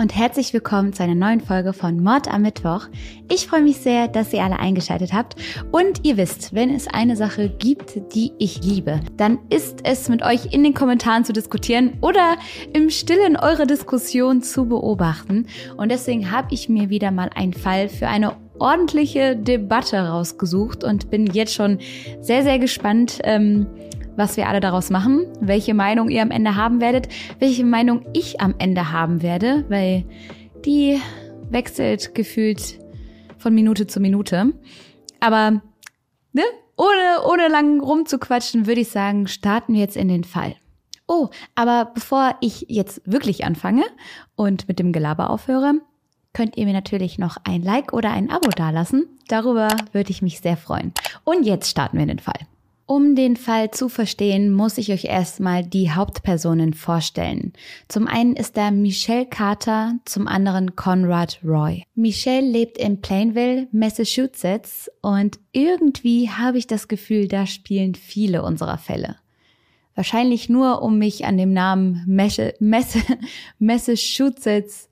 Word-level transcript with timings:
und 0.00 0.14
herzlich 0.14 0.52
willkommen 0.52 0.92
zu 0.92 1.02
einer 1.02 1.16
neuen 1.16 1.40
Folge 1.40 1.72
von 1.72 2.00
Mord 2.00 2.32
am 2.32 2.42
Mittwoch. 2.42 2.86
Ich 3.28 3.48
freue 3.48 3.62
mich 3.62 3.78
sehr, 3.78 4.06
dass 4.06 4.32
ihr 4.32 4.44
alle 4.44 4.58
eingeschaltet 4.58 5.12
habt 5.12 5.34
und 5.72 6.04
ihr 6.04 6.16
wisst, 6.16 6.54
wenn 6.54 6.70
es 6.70 6.86
eine 6.86 7.16
Sache 7.16 7.48
gibt, 7.48 8.14
die 8.14 8.32
ich 8.38 8.62
liebe, 8.62 9.00
dann 9.16 9.38
ist 9.50 9.80
es 9.82 10.08
mit 10.08 10.22
euch 10.22 10.52
in 10.52 10.62
den 10.62 10.74
Kommentaren 10.74 11.24
zu 11.24 11.32
diskutieren 11.32 11.94
oder 12.00 12.36
im 12.72 12.90
Stillen 12.90 13.36
eure 13.36 13.66
Diskussion 13.66 14.40
zu 14.40 14.66
beobachten 14.66 15.46
und 15.76 15.90
deswegen 15.90 16.30
habe 16.30 16.54
ich 16.54 16.68
mir 16.68 16.90
wieder 16.90 17.10
mal 17.10 17.30
einen 17.34 17.54
Fall 17.54 17.88
für 17.88 18.06
eine 18.06 18.36
ordentliche 18.60 19.36
Debatte 19.36 19.98
rausgesucht 19.98 20.84
und 20.84 21.10
bin 21.10 21.26
jetzt 21.26 21.54
schon 21.54 21.78
sehr, 22.20 22.42
sehr 22.42 22.58
gespannt, 22.58 23.18
ähm, 23.24 23.66
was 24.18 24.36
wir 24.36 24.48
alle 24.48 24.60
daraus 24.60 24.90
machen, 24.90 25.26
welche 25.40 25.74
Meinung 25.74 26.10
ihr 26.10 26.22
am 26.22 26.32
Ende 26.32 26.56
haben 26.56 26.80
werdet, 26.80 27.08
welche 27.38 27.64
Meinung 27.64 28.04
ich 28.12 28.40
am 28.40 28.54
Ende 28.58 28.92
haben 28.92 29.22
werde, 29.22 29.64
weil 29.68 30.04
die 30.66 31.00
wechselt 31.50 32.14
gefühlt 32.16 32.80
von 33.38 33.54
Minute 33.54 33.86
zu 33.86 34.00
Minute. 34.00 34.52
Aber 35.20 35.62
ne, 36.32 36.42
ohne, 36.76 37.24
ohne 37.30 37.48
lang 37.48 37.80
rumzuquatschen, 37.80 38.66
würde 38.66 38.80
ich 38.80 38.88
sagen, 38.88 39.28
starten 39.28 39.74
wir 39.74 39.80
jetzt 39.80 39.96
in 39.96 40.08
den 40.08 40.24
Fall. 40.24 40.56
Oh, 41.06 41.28
aber 41.54 41.92
bevor 41.94 42.34
ich 42.40 42.66
jetzt 42.68 43.00
wirklich 43.04 43.44
anfange 43.44 43.84
und 44.34 44.66
mit 44.66 44.80
dem 44.80 44.92
Gelaber 44.92 45.30
aufhöre, 45.30 45.74
könnt 46.32 46.56
ihr 46.56 46.66
mir 46.66 46.74
natürlich 46.74 47.18
noch 47.18 47.36
ein 47.44 47.62
Like 47.62 47.92
oder 47.92 48.10
ein 48.10 48.30
Abo 48.30 48.50
dalassen. 48.50 49.06
Darüber 49.28 49.68
würde 49.92 50.10
ich 50.10 50.22
mich 50.22 50.40
sehr 50.40 50.56
freuen. 50.56 50.92
Und 51.22 51.44
jetzt 51.44 51.70
starten 51.70 51.96
wir 51.96 52.02
in 52.02 52.08
den 52.08 52.18
Fall. 52.18 52.46
Um 52.90 53.14
den 53.14 53.36
Fall 53.36 53.70
zu 53.70 53.90
verstehen, 53.90 54.50
muss 54.50 54.78
ich 54.78 54.90
euch 54.90 55.04
erstmal 55.04 55.62
die 55.62 55.90
Hauptpersonen 55.90 56.72
vorstellen. 56.72 57.52
Zum 57.86 58.06
einen 58.06 58.34
ist 58.34 58.56
da 58.56 58.70
Michelle 58.70 59.26
Carter, 59.26 59.96
zum 60.06 60.26
anderen 60.26 60.74
Conrad 60.74 61.38
Roy. 61.44 61.84
Michelle 61.94 62.48
lebt 62.48 62.78
in 62.78 63.02
Plainville, 63.02 63.68
Massachusetts 63.72 64.90
und 65.02 65.38
irgendwie 65.52 66.30
habe 66.30 66.56
ich 66.56 66.66
das 66.66 66.88
Gefühl, 66.88 67.28
da 67.28 67.44
spielen 67.44 67.94
viele 67.94 68.42
unserer 68.42 68.78
Fälle. 68.78 69.16
Wahrscheinlich 69.94 70.48
nur, 70.48 70.80
um 70.80 70.96
mich 70.96 71.26
an 71.26 71.36
dem 71.36 71.52
Namen 71.52 72.06
Massachusetts 73.58 74.88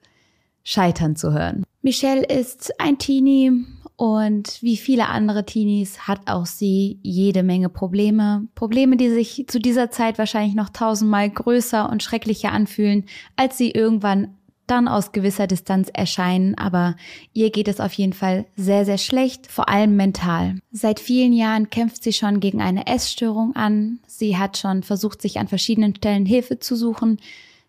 scheitern 0.65 1.17
zu 1.17 1.33
hören. 1.33 1.65
Michelle 1.81 2.27
ist 2.27 2.79
ein 2.79 2.99
Teenie, 2.99 3.53
und 3.97 4.63
wie 4.63 4.77
viele 4.77 5.09
andere 5.09 5.47
Teenies 5.47 6.01
hat 6.01 6.21
auch 6.27 6.45
sie 6.45 6.99
jede 7.03 7.43
Menge 7.43 7.71
Probleme. 7.71 8.47
Probleme, 8.55 8.97
die 8.99 9.09
sich 9.09 9.47
zu 9.49 9.59
dieser 9.59 9.91
Zeit 9.91 10.19
wahrscheinlich 10.19 10.55
noch 10.55 10.69
tausendmal 10.69 11.31
größer 11.31 11.89
und 11.89 12.03
schrecklicher 12.03 12.53
anfühlen, 12.53 13.05
als 13.37 13.57
sie 13.57 13.71
irgendwann 13.71 14.37
dann 14.67 14.89
aus 14.89 15.13
gewisser 15.13 15.47
Distanz 15.47 15.89
erscheinen, 15.93 16.57
aber 16.57 16.97
ihr 17.33 17.51
geht 17.51 17.69
es 17.69 17.81
auf 17.81 17.93
jeden 17.93 18.13
Fall 18.13 18.47
sehr, 18.57 18.85
sehr 18.85 18.99
schlecht, 18.99 19.47
vor 19.47 19.69
allem 19.69 19.97
mental. 19.97 20.57
Seit 20.73 20.99
vielen 21.01 21.33
Jahren 21.33 21.71
kämpft 21.71 22.03
sie 22.03 22.13
schon 22.13 22.41
gegen 22.41 22.61
eine 22.61 22.87
Essstörung 22.87 23.55
an. 23.55 24.01
Sie 24.07 24.37
hat 24.37 24.59
schon 24.59 24.83
versucht, 24.83 25.23
sich 25.23 25.39
an 25.39 25.49
verschiedenen 25.49 25.95
Stellen 25.95 26.27
Hilfe 26.27 26.59
zu 26.59 26.75
suchen, 26.75 27.19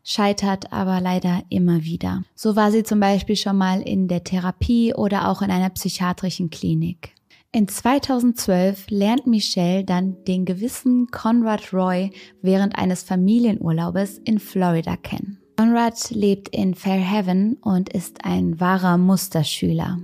scheitert 0.08 0.72
aber 0.72 1.02
leider 1.02 1.44
immer 1.50 1.84
wieder. 1.84 2.24
So 2.34 2.56
war 2.56 2.72
sie 2.72 2.84
zum 2.84 3.02
Beispiel 3.02 3.36
schon 3.36 3.58
mal 3.58 3.82
in 3.82 4.08
der 4.08 4.24
Therapie 4.24 4.94
oder 4.94 5.28
auch 5.28 5.42
in 5.42 5.52
einer 5.52 5.70
psychiatrischen 5.70 6.50
Klinik. 6.50 7.14
In 7.52 7.68
2012 7.68 8.90
lernt 8.90 9.28
Michelle 9.28 9.84
dann 9.84 10.24
den 10.26 10.46
gewissen 10.46 11.08
Conrad 11.08 11.74
Roy 11.74 12.12
während 12.42 12.78
eines 12.78 13.04
Familienurlaubes 13.04 14.20
in 14.20 14.40
Florida 14.40 14.96
kennen. 14.96 15.40
Conrad 15.58 16.12
lebt 16.12 16.50
in 16.50 16.74
Fairhaven 16.74 17.56
und 17.56 17.90
ist 17.90 18.24
ein 18.24 18.60
wahrer 18.60 18.98
Musterschüler. 18.98 20.00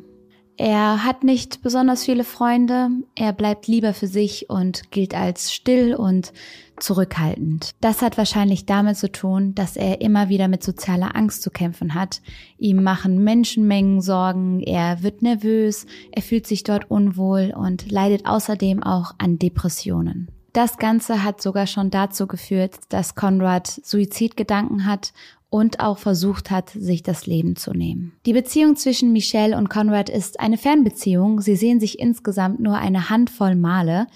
Er 0.57 1.03
hat 1.03 1.23
nicht 1.23 1.63
besonders 1.63 2.03
viele 2.03 2.23
Freunde, 2.23 2.89
er 3.15 3.33
bleibt 3.33 3.67
lieber 3.67 3.93
für 3.93 4.07
sich 4.07 4.49
und 4.49 4.91
gilt 4.91 5.15
als 5.15 5.51
still 5.51 5.95
und 5.95 6.31
zurückhaltend. 6.79 7.71
Das 7.81 8.01
hat 8.01 8.17
wahrscheinlich 8.17 8.65
damit 8.65 8.97
zu 8.97 9.11
tun, 9.11 9.55
dass 9.55 9.75
er 9.75 10.01
immer 10.01 10.29
wieder 10.29 10.47
mit 10.47 10.63
sozialer 10.63 11.15
Angst 11.15 11.41
zu 11.41 11.49
kämpfen 11.49 11.95
hat. 11.95 12.21
Ihm 12.57 12.83
machen 12.83 13.23
Menschenmengen 13.23 14.01
Sorgen, 14.01 14.59
er 14.61 15.01
wird 15.01 15.21
nervös, 15.21 15.87
er 16.11 16.21
fühlt 16.21 16.45
sich 16.45 16.63
dort 16.63 16.89
unwohl 16.89 17.53
und 17.55 17.91
leidet 17.91 18.25
außerdem 18.25 18.83
auch 18.83 19.15
an 19.17 19.39
Depressionen. 19.39 20.29
Das 20.53 20.77
Ganze 20.77 21.23
hat 21.23 21.41
sogar 21.41 21.65
schon 21.65 21.89
dazu 21.89 22.27
geführt, 22.27 22.75
dass 22.89 23.15
Conrad 23.15 23.67
Suizidgedanken 23.67 24.85
hat 24.85 25.13
und 25.53 25.81
auch 25.81 25.99
versucht 25.99 26.49
hat, 26.49 26.71
sich 26.71 27.03
das 27.03 27.27
Leben 27.27 27.55
zu 27.55 27.73
nehmen. 27.73 28.13
Die 28.25 28.33
Beziehung 28.33 28.75
zwischen 28.75 29.13
Michelle 29.13 29.55
und 29.55 29.69
Conrad 29.69 30.09
ist 30.09 30.39
eine 30.39 30.57
Fernbeziehung. 30.57 31.41
Sie 31.41 31.55
sehen 31.55 31.79
sich 31.79 31.99
insgesamt 31.99 32.59
nur 32.59 32.79
eine 32.79 33.11
Handvoll 33.11 33.55
Male 33.55 34.07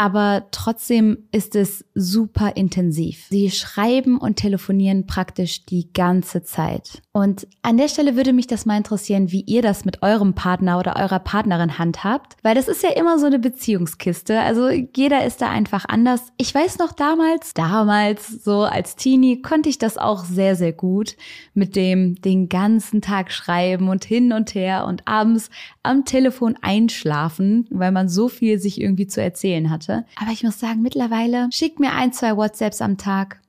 aber 0.00 0.46
trotzdem 0.50 1.28
ist 1.30 1.54
es 1.54 1.84
super 1.94 2.56
intensiv. 2.56 3.26
Sie 3.28 3.50
schreiben 3.50 4.16
und 4.16 4.36
telefonieren 4.36 5.06
praktisch 5.06 5.66
die 5.66 5.92
ganze 5.92 6.42
Zeit. 6.42 7.02
Und 7.12 7.48
an 7.62 7.76
der 7.76 7.88
Stelle 7.88 8.14
würde 8.14 8.32
mich 8.32 8.46
das 8.46 8.66
mal 8.66 8.76
interessieren, 8.76 9.32
wie 9.32 9.40
ihr 9.40 9.62
das 9.62 9.84
mit 9.84 10.00
eurem 10.00 10.34
Partner 10.34 10.78
oder 10.78 10.94
eurer 10.94 11.18
Partnerin 11.18 11.76
handhabt, 11.76 12.36
weil 12.42 12.54
das 12.54 12.68
ist 12.68 12.84
ja 12.84 12.90
immer 12.90 13.18
so 13.18 13.26
eine 13.26 13.40
Beziehungskiste. 13.40 14.38
Also 14.38 14.68
jeder 14.68 15.24
ist 15.24 15.42
da 15.42 15.50
einfach 15.50 15.84
anders. 15.88 16.22
Ich 16.36 16.54
weiß 16.54 16.78
noch 16.78 16.92
damals, 16.92 17.52
damals 17.52 18.44
so 18.44 18.62
als 18.62 18.94
Teenie 18.94 19.42
konnte 19.42 19.68
ich 19.68 19.78
das 19.78 19.98
auch 19.98 20.24
sehr, 20.24 20.54
sehr 20.54 20.72
gut 20.72 21.16
mit 21.52 21.74
dem 21.74 22.14
den 22.22 22.48
ganzen 22.48 23.02
Tag 23.02 23.32
schreiben 23.32 23.88
und 23.88 24.04
hin 24.04 24.32
und 24.32 24.54
her 24.54 24.86
und 24.86 25.08
abends 25.08 25.50
am 25.82 26.04
Telefon 26.04 26.56
einschlafen, 26.62 27.66
weil 27.70 27.90
man 27.90 28.08
so 28.08 28.28
viel 28.28 28.60
sich 28.60 28.80
irgendwie 28.80 29.08
zu 29.08 29.20
erzählen 29.20 29.70
hatte. 29.70 30.06
Aber 30.14 30.30
ich 30.30 30.44
muss 30.44 30.60
sagen, 30.60 30.80
mittlerweile 30.80 31.48
schick 31.50 31.80
mir 31.80 31.92
ein, 31.92 32.12
zwei 32.12 32.36
WhatsApps 32.36 32.80
am 32.80 32.98
Tag. 32.98 33.40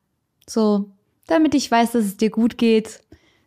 So, 0.49 0.89
damit 1.27 1.53
ich 1.53 1.69
weiß, 1.69 1.91
dass 1.91 2.05
es 2.05 2.17
dir 2.17 2.31
gut 2.31 2.57
geht, 2.57 3.01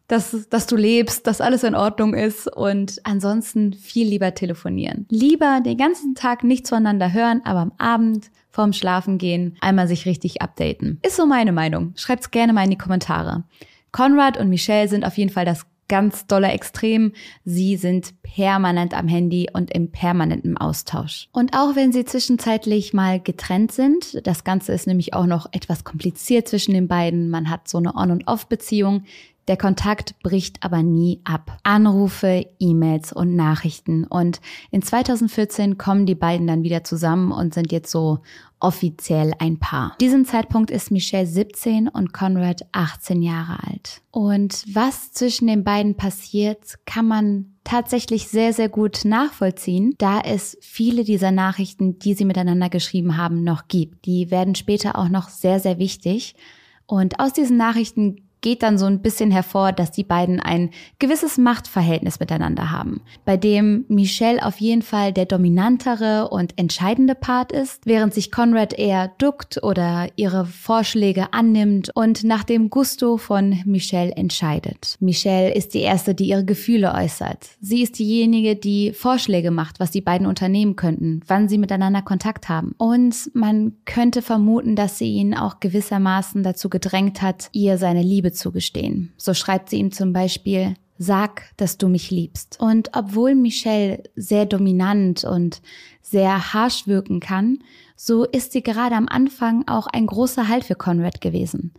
dass, 0.09 0.49
dass 0.51 0.67
du 0.67 0.77
lebst, 0.77 1.27
dass 1.27 1.41
alles 1.41 1.65
in 1.65 1.75
Ordnung 1.75 2.15
ist 2.15 2.47
und 2.47 3.01
ansonsten 3.05 3.73
viel 3.73 4.07
lieber 4.07 4.35
telefonieren. 4.35 5.07
Lieber 5.09 5.61
den 5.65 5.79
ganzen 5.79 6.15
Tag 6.15 6.45
nicht 6.45 6.67
zueinander 6.67 7.13
hören, 7.13 7.41
aber 7.45 7.61
am 7.61 7.73
Abend 7.79 8.31
vorm 8.51 8.73
Schlafen 8.73 9.19
gehen 9.19 9.57
einmal 9.61 9.89
sich 9.89 10.07
richtig 10.07 10.43
updaten. 10.43 11.01
Ist 11.03 11.17
so 11.17 11.27
meine 11.27 11.53
Meinung. 11.53 11.93
Schreibt's 11.97 12.31
gerne 12.31 12.53
mal 12.53 12.65
in 12.65 12.71
die 12.71 12.79
Kommentare. 12.79 13.45
Konrad 13.93 14.39
und 14.39 14.49
Michelle 14.49 14.89
sind 14.89 15.05
auf 15.05 15.17
jeden 15.17 15.31
Fall 15.31 15.45
das 15.45 15.67
ganz 15.89 16.27
doller 16.27 16.53
Extrem. 16.53 17.13
Sie 17.45 17.77
sind 17.77 18.15
permanent 18.23 18.95
am 18.95 19.09
Handy 19.09 19.49
und 19.53 19.71
im 19.71 19.91
permanenten 19.91 20.57
Austausch. 20.57 21.29
Und 21.33 21.55
auch 21.55 21.77
wenn 21.77 21.93
sie 21.93 22.05
zwischenzeitlich 22.05 22.93
mal 22.93 23.21
getrennt 23.21 23.73
sind, 23.73 24.27
das 24.27 24.45
Ganze 24.45 24.73
ist 24.73 24.87
nämlich 24.87 25.15
auch 25.15 25.27
noch 25.27 25.47
etwas 25.53 25.85
kompliziert 25.85 26.49
zwischen 26.49 26.75
den 26.75 26.89
beiden. 26.89 27.29
Man 27.31 27.51
hat 27.51 27.69
so 27.69 27.79
eine 27.79 27.95
On- 27.95 28.11
und 28.11 28.27
Off-Beziehung. 28.27 29.05
Der 29.49 29.57
Kontakt 29.57 30.19
bricht 30.23 30.63
aber 30.65 30.83
nie 30.83 31.21
ab. 31.25 31.59
Anrufe, 31.63 32.47
E-Mails 32.59 33.13
und 33.13 33.37
Nachrichten. 33.37 34.05
Und 34.05 34.41
in 34.71 34.83
2014 34.83 35.77
kommen 35.77 36.07
die 36.07 36.15
beiden 36.15 36.47
dann 36.47 36.63
wieder 36.63 36.85
zusammen 36.85 37.31
und 37.31 37.53
sind 37.53 37.71
jetzt 37.71 37.91
so 37.91 38.21
offiziell 38.59 39.35
ein 39.39 39.59
Paar. 39.59 39.95
Diesem 40.01 40.25
Zeitpunkt 40.25 40.71
ist 40.71 40.91
Michelle 40.91 41.27
17 41.27 41.89
und 41.89 42.15
Conrad 42.15 42.63
18 42.73 43.21
Jahre 43.21 43.59
alt. 43.67 44.01
Und 44.11 44.65
was 44.73 45.13
zwischen 45.13 45.49
den 45.49 45.65
beiden 45.65 45.97
passiert, 45.97 46.79
kann 46.87 47.07
man 47.07 47.55
tatsächlich 47.65 48.29
sehr, 48.29 48.55
sehr 48.55 48.71
gut 48.71 49.05
nachvollziehen, 49.05 49.95
da 49.99 50.21
es 50.21 50.57
viele 50.63 51.05
dieser 51.05 51.31
Nachrichten, 51.31 51.99
die 51.99 52.15
sie 52.15 52.25
miteinander 52.25 52.71
geschrieben 52.71 53.19
haben, 53.19 53.45
noch 53.45 53.69
gibt. 53.69 54.07
Die 54.07 54.31
werden 54.31 54.55
später 54.55 54.99
auch 54.99 55.09
noch 55.09 55.29
sehr, 55.29 55.61
sehr 55.61 55.79
wichtig. 55.79 56.35
Und 56.87 57.21
aus 57.21 57.33
diesen 57.33 57.57
Nachrichten 57.57 58.24
geht 58.45 58.63
dann 58.63 58.77
so 58.77 58.85
ein 58.85 59.01
bisschen 59.01 59.31
hervor, 59.31 59.73
dass 59.73 59.91
die 59.91 60.05
beiden 60.05 60.39
ein 60.39 60.69
gewisses 60.99 61.39
Machtverhältnis 61.39 62.21
miteinander 62.21 62.71
haben, 62.71 63.01
bei 63.25 63.39
dem 63.39 63.87
Michelle 63.89 64.45
auf 64.45 64.61
jeden 64.61 64.83
Fall 64.83 65.15
der 65.15 65.25
dominantere 65.25 66.29
und 66.29 66.53
entscheidende 66.59 67.15
Part 67.15 67.53
ist, 67.53 67.87
während 67.87 68.13
sich 68.13 68.31
Conrad 68.31 68.75
eher 68.75 69.09
duckt 69.17 69.63
oder 69.63 70.09
ihre 70.17 70.45
Vorschläge 70.45 71.33
annimmt 71.33 71.91
und 71.95 72.23
nach 72.23 72.45
dem 72.45 72.69
Gusto 72.69 73.17
von 73.17 73.63
Michelle 73.65 74.13
entscheidet. 74.13 74.99
Michelle 75.01 75.55
ist 75.55 75.73
die 75.73 75.81
erste, 75.81 76.15
die 76.15 76.29
ihre 76.29 76.45
Gefühle 76.45 76.93
äußert. 76.93 77.49
Sie 77.63 77.83
ist 77.83 77.99
diejenige, 77.99 78.57
die 78.57 78.93
Vorschläge 78.93 79.53
macht, 79.53 79.81
was 79.81 79.91
die 79.91 80.03
beiden 80.03 80.27
unternehmen 80.27 80.77
könnten, 80.77 81.23
wann 81.27 81.49
sie 81.49 81.57
miteinander 81.57 82.03
Kontakt 82.03 82.51
haben. 82.51 82.75
Und 82.77 83.31
man 83.33 83.73
könnte 83.87 84.21
vermuten, 84.21 84.77
dass 84.77 84.99
sie 84.99 85.15
ihn 85.15 85.35
auch 85.35 85.61
gewissermaßen 85.61 86.43
dazu 86.43 86.69
gedrängt 86.69 87.23
hat, 87.23 87.49
ihr 87.53 87.79
seine 87.79 88.03
Liebe 88.03 88.34
zu 88.35 88.53
gestehen. 88.53 89.13
So 89.17 89.35
schreibt 89.35 89.71
sie 89.71 89.77
ihm 89.77 89.93
zum 89.93 90.13
Beispiel, 90.13 90.77
Sag, 90.97 91.43
dass 91.57 91.77
du 91.77 91.89
mich 91.89 92.13
liebst. 92.13 92.59
Und 92.61 92.91
obwohl 92.95 93.35
Michelle 93.35 94.05
sehr 94.15 94.47
dominant 94.47 95.25
und 95.25 95.61
sehr 96.05 96.53
harsh 96.53 96.87
wirken 96.87 97.19
kann, 97.19 97.61
so 97.97 98.25
ist 98.25 98.53
sie 98.53 98.63
gerade 98.63 98.95
am 98.95 99.09
Anfang 99.09 99.67
auch 99.67 99.87
ein 99.87 100.07
großer 100.07 100.49
Halt 100.49 100.65
für 100.65 100.75
Conrad 100.75 101.21
gewesen. 101.23 101.73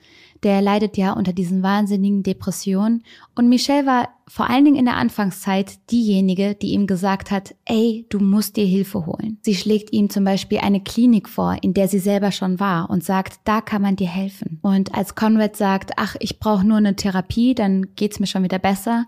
Der 0.43 0.61
leidet 0.61 0.97
ja 0.97 1.13
unter 1.13 1.31
diesen 1.31 1.61
wahnsinnigen 1.61 2.23
Depressionen 2.23 3.03
und 3.35 3.49
Michelle 3.49 3.85
war 3.85 4.09
vor 4.27 4.49
allen 4.49 4.65
Dingen 4.65 4.77
in 4.77 4.85
der 4.85 4.97
Anfangszeit 4.97 5.77
diejenige, 5.91 6.55
die 6.55 6.71
ihm 6.71 6.87
gesagt 6.87 7.29
hat, 7.29 7.53
ey, 7.65 8.07
du 8.09 8.19
musst 8.19 8.55
dir 8.55 8.65
Hilfe 8.65 9.05
holen. 9.05 9.37
Sie 9.43 9.53
schlägt 9.53 9.93
ihm 9.93 10.09
zum 10.09 10.23
Beispiel 10.23 10.57
eine 10.57 10.81
Klinik 10.81 11.29
vor, 11.29 11.57
in 11.61 11.75
der 11.75 11.87
sie 11.87 11.99
selber 11.99 12.31
schon 12.31 12.59
war 12.59 12.89
und 12.89 13.03
sagt, 13.03 13.39
da 13.43 13.61
kann 13.61 13.83
man 13.83 13.95
dir 13.95 14.07
helfen. 14.07 14.59
Und 14.63 14.95
als 14.95 15.13
Conrad 15.13 15.55
sagt, 15.55 15.91
ach, 15.97 16.15
ich 16.19 16.39
brauche 16.39 16.65
nur 16.65 16.77
eine 16.77 16.95
Therapie, 16.95 17.53
dann 17.53 17.93
geht's 17.95 18.19
mir 18.19 18.27
schon 18.27 18.43
wieder 18.43 18.59
besser, 18.59 19.05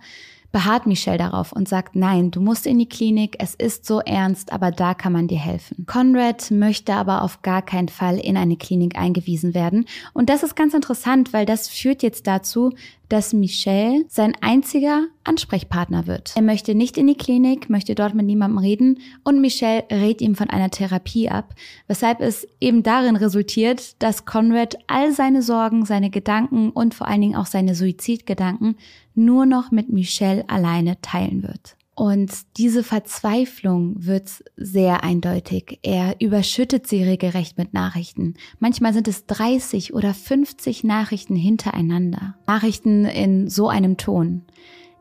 beharrt 0.52 0.88
Michelle 0.88 1.18
darauf 1.18 1.52
und 1.52 1.68
sagt, 1.68 1.96
nein, 1.96 2.32
du 2.32 2.42
musst 2.42 2.66
in 2.66 2.80
die 2.80 2.90
Klinik, 2.90 3.36
es 3.40 3.54
ist 3.56 3.86
so 3.86 4.00
ernst, 4.00 4.52
aber 4.52 4.72
da 4.72 4.94
kann 4.94 5.14
man 5.14 5.28
dir 5.28 5.40
helfen. 5.40 5.86
Conrad 5.86 6.52
möchte 6.52 6.94
aber 6.94 7.22
auf 7.22 7.42
gar 7.42 7.62
keinen 7.62 7.90
Fall 7.90 8.18
in 8.18 8.38
eine 8.38 8.58
Klinik 8.58 8.98
eingewiesen 8.98 9.54
werden. 9.54 9.86
Und 10.14 10.30
das 10.30 10.44
ist 10.44 10.56
ganz 10.56 10.74
interessant, 10.74 11.34
weil 11.34 11.46
das 11.46 11.68
führt 11.68 12.04
jetzt 12.04 12.28
dazu, 12.28 12.74
dass 13.09 13.33
Michelle 13.33 14.06
sein 14.09 14.33
einziger 14.42 15.06
Ansprechpartner 15.24 16.07
wird. 16.07 16.33
Er 16.36 16.42
möchte 16.42 16.75
nicht 16.75 16.98
in 16.98 17.07
die 17.07 17.15
Klinik, 17.15 17.69
möchte 17.69 17.95
dort 17.95 18.13
mit 18.13 18.25
niemandem 18.25 18.57
reden 18.57 19.00
und 19.24 19.39
Michelle 19.39 19.86
rät 19.92 20.21
ihm 20.21 20.36
von 20.36 20.50
einer 20.50 20.69
Therapie 20.69 21.30
ab, 21.30 21.54
weshalb 21.88 22.19
es 22.19 22.48
eben 22.59 22.83
darin 22.83 23.15
resultiert, 23.15 24.01
dass 24.01 24.25
Conrad 24.25 24.77
all 24.88 25.13
seine 25.13 25.42
Sorgen, 25.42 25.86
seine 25.86 26.09
Gedanken 26.09 26.71
und 26.71 26.94
vor 26.94 27.07
allen 27.07 27.21
Dingen 27.21 27.36
auch 27.36 27.45
seine 27.45 27.75
Suizidgedanken 27.75 28.75
nur 29.15 29.45
noch 29.45 29.71
mit 29.71 29.89
Michelle 29.89 30.44
alleine 30.50 31.00
teilen 31.01 31.44
wird. 31.44 31.76
Und 31.98 32.32
diese 32.58 32.84
Verzweiflung 32.84 34.06
wird 34.06 34.44
sehr 34.56 35.04
eindeutig. 35.04 35.80
Er 35.82 36.22
überschüttet 36.22 36.86
sie 36.86 37.02
regelrecht 37.02 37.58
mit 37.58 37.74
Nachrichten. 37.74 38.36
Manchmal 38.60 38.94
sind 38.94 39.08
es 39.08 39.26
30 39.26 39.96
oder 39.96 40.14
50 40.14 40.84
Nachrichten 40.84 41.36
hintereinander. 41.36 42.36
Nachrichten 42.46 43.06
in 43.06 43.50
so 43.50 43.68
einem 43.68 43.98
Ton. 43.98 44.44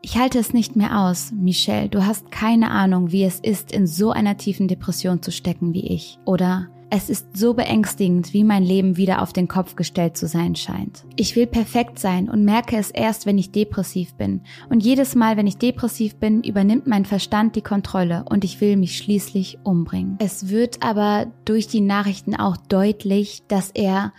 Ich 0.01 0.17
halte 0.17 0.39
es 0.39 0.53
nicht 0.53 0.75
mehr 0.75 1.01
aus, 1.01 1.31
Michelle. 1.31 1.87
Du 1.87 2.03
hast 2.03 2.31
keine 2.31 2.71
Ahnung, 2.71 3.11
wie 3.11 3.25
es 3.25 3.39
ist, 3.41 3.71
in 3.71 3.85
so 3.85 4.09
einer 4.09 4.37
tiefen 4.37 4.67
Depression 4.67 5.21
zu 5.21 5.31
stecken 5.31 5.75
wie 5.75 5.85
ich. 5.85 6.17
Oder 6.25 6.67
es 6.89 7.09
ist 7.09 7.37
so 7.37 7.53
beängstigend, 7.53 8.33
wie 8.33 8.43
mein 8.43 8.63
Leben 8.63 8.95
wieder 8.95 9.21
auf 9.21 9.33
den 9.33 9.47
Kopf 9.47 9.75
gestellt 9.75 10.15
zu 10.15 10.27
sein 10.27 10.55
scheint. 10.55 11.03
Ich 11.17 11.35
will 11.35 11.47
perfekt 11.47 11.99
sein 11.99 12.29
und 12.29 12.45
merke 12.45 12.77
es 12.77 12.91
erst, 12.91 13.25
wenn 13.25 13.37
ich 13.37 13.51
depressiv 13.51 14.13
bin. 14.13 14.41
Und 14.69 14.83
jedes 14.83 15.13
Mal, 15.13 15.35
wenn 15.35 15.47
ich 15.47 15.57
depressiv 15.57 16.15
bin, 16.15 16.43
übernimmt 16.43 16.87
mein 16.87 17.05
Verstand 17.05 17.55
die 17.55 17.61
Kontrolle 17.61 18.23
und 18.29 18.45
ich 18.45 18.61
will 18.61 18.77
mich 18.77 18.97
schließlich 18.97 19.59
umbringen. 19.63 20.15
Es 20.19 20.49
wird 20.49 20.81
aber 20.81 21.27
durch 21.43 21.67
die 21.67 21.81
Nachrichten 21.81 22.35
auch 22.35 22.55
deutlich, 22.55 23.43
dass 23.47 23.71
er, 23.71 24.13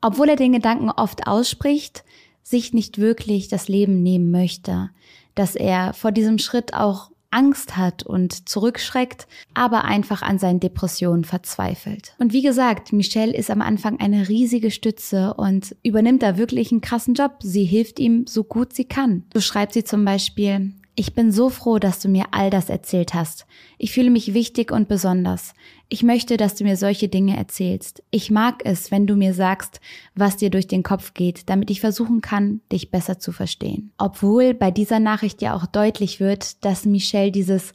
obwohl 0.00 0.30
er 0.30 0.36
den 0.36 0.52
Gedanken 0.52 0.90
oft 0.90 1.26
ausspricht, 1.28 2.04
sich 2.42 2.72
nicht 2.72 2.98
wirklich 2.98 3.48
das 3.48 3.68
Leben 3.68 4.02
nehmen 4.02 4.30
möchte, 4.30 4.90
dass 5.34 5.54
er 5.54 5.92
vor 5.92 6.10
diesem 6.10 6.38
Schritt 6.38 6.74
auch 6.74 7.10
Angst 7.30 7.76
hat 7.76 8.02
und 8.04 8.48
zurückschreckt, 8.48 9.26
aber 9.54 9.84
einfach 9.84 10.22
an 10.22 10.38
seinen 10.38 10.60
Depressionen 10.60 11.24
verzweifelt. 11.24 12.14
Und 12.18 12.32
wie 12.32 12.42
gesagt, 12.42 12.92
Michelle 12.92 13.34
ist 13.34 13.50
am 13.50 13.60
Anfang 13.60 14.00
eine 14.00 14.28
riesige 14.28 14.70
Stütze 14.70 15.34
und 15.34 15.76
übernimmt 15.82 16.22
da 16.22 16.38
wirklich 16.38 16.72
einen 16.72 16.80
krassen 16.80 17.14
Job. 17.14 17.36
Sie 17.40 17.64
hilft 17.64 17.98
ihm 17.98 18.26
so 18.26 18.44
gut 18.44 18.72
sie 18.72 18.86
kann. 18.86 19.24
So 19.34 19.40
schreibt 19.40 19.74
sie 19.74 19.84
zum 19.84 20.04
Beispiel, 20.04 20.72
ich 20.98 21.14
bin 21.14 21.30
so 21.30 21.48
froh, 21.48 21.78
dass 21.78 22.00
du 22.00 22.08
mir 22.08 22.24
all 22.32 22.50
das 22.50 22.68
erzählt 22.68 23.14
hast. 23.14 23.46
Ich 23.78 23.92
fühle 23.92 24.10
mich 24.10 24.34
wichtig 24.34 24.72
und 24.72 24.88
besonders. 24.88 25.54
Ich 25.88 26.02
möchte, 26.02 26.36
dass 26.36 26.56
du 26.56 26.64
mir 26.64 26.76
solche 26.76 27.06
Dinge 27.06 27.36
erzählst. 27.36 28.02
Ich 28.10 28.32
mag 28.32 28.62
es, 28.64 28.90
wenn 28.90 29.06
du 29.06 29.14
mir 29.14 29.32
sagst, 29.32 29.80
was 30.16 30.36
dir 30.36 30.50
durch 30.50 30.66
den 30.66 30.82
Kopf 30.82 31.14
geht, 31.14 31.48
damit 31.48 31.70
ich 31.70 31.80
versuchen 31.80 32.20
kann, 32.20 32.62
dich 32.72 32.90
besser 32.90 33.20
zu 33.20 33.30
verstehen. 33.30 33.92
Obwohl 33.96 34.54
bei 34.54 34.72
dieser 34.72 34.98
Nachricht 34.98 35.40
ja 35.40 35.54
auch 35.54 35.66
deutlich 35.66 36.18
wird, 36.18 36.64
dass 36.64 36.84
Michelle 36.84 37.30
dieses 37.30 37.74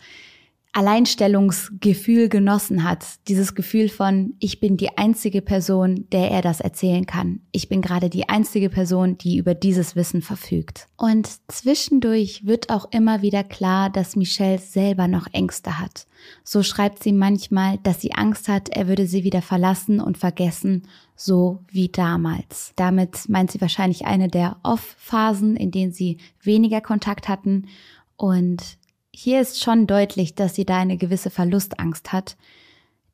Alleinstellungsgefühl 0.74 2.30
genossen 2.30 2.84
hat. 2.84 3.06
Dieses 3.28 3.54
Gefühl 3.54 3.90
von, 3.90 4.34
ich 4.40 4.60
bin 4.60 4.76
die 4.76 4.98
einzige 4.98 5.44
Person, 5.44 6.08
der 6.12 6.32
er 6.32 6.42
das 6.42 6.62
erzählen 6.62 7.06
kann. 7.06 7.42
Ich 7.52 7.70
bin 7.70 7.84
gerade 7.84 8.10
die 8.10 8.28
einzige 8.28 8.72
Person, 8.72 9.18
die 9.20 9.38
über 9.38 9.54
dieses 9.54 9.96
Wissen 9.96 10.24
verfügt. 10.24 10.88
Und 10.98 11.30
zwischendurch 11.48 12.46
wird 12.48 12.72
auch 12.72 12.92
immer 12.92 13.22
wieder 13.22 13.44
klar, 13.44 13.92
dass 13.92 14.16
Michelle 14.16 14.58
selber 14.58 15.08
noch 15.08 15.28
Ängste 15.32 15.80
hat. 15.80 16.08
So 16.44 16.64
schreibt 16.64 17.04
sie 17.04 17.14
manchmal, 17.14 17.78
dass 17.84 18.02
sie 18.02 18.14
Angst 18.14 18.48
hat, 18.48 18.70
er 18.70 18.88
würde 18.88 19.06
sie 19.06 19.24
wieder 19.24 19.44
verlassen 19.44 20.00
und 20.00 20.18
vergessen, 20.18 20.88
so 21.16 21.60
wie 21.70 21.90
damals. 21.90 22.74
Damit 22.76 23.30
meint 23.30 23.52
sie 23.52 23.62
wahrscheinlich 23.62 24.06
eine 24.06 24.28
der 24.28 24.58
Off-Phasen, 24.64 25.56
in 25.56 25.70
denen 25.70 25.92
sie 25.92 26.18
weniger 26.42 26.82
Kontakt 26.82 27.28
hatten 27.28 27.68
und 28.16 28.78
hier 29.14 29.42
ist 29.42 29.64
schon 29.64 29.88
deutlich, 29.88 30.36
dass 30.36 30.56
sie 30.56 30.66
da 30.66 30.78
eine 30.78 30.98
gewisse 30.98 31.30
Verlustangst 31.30 32.12
hat, 32.12 32.36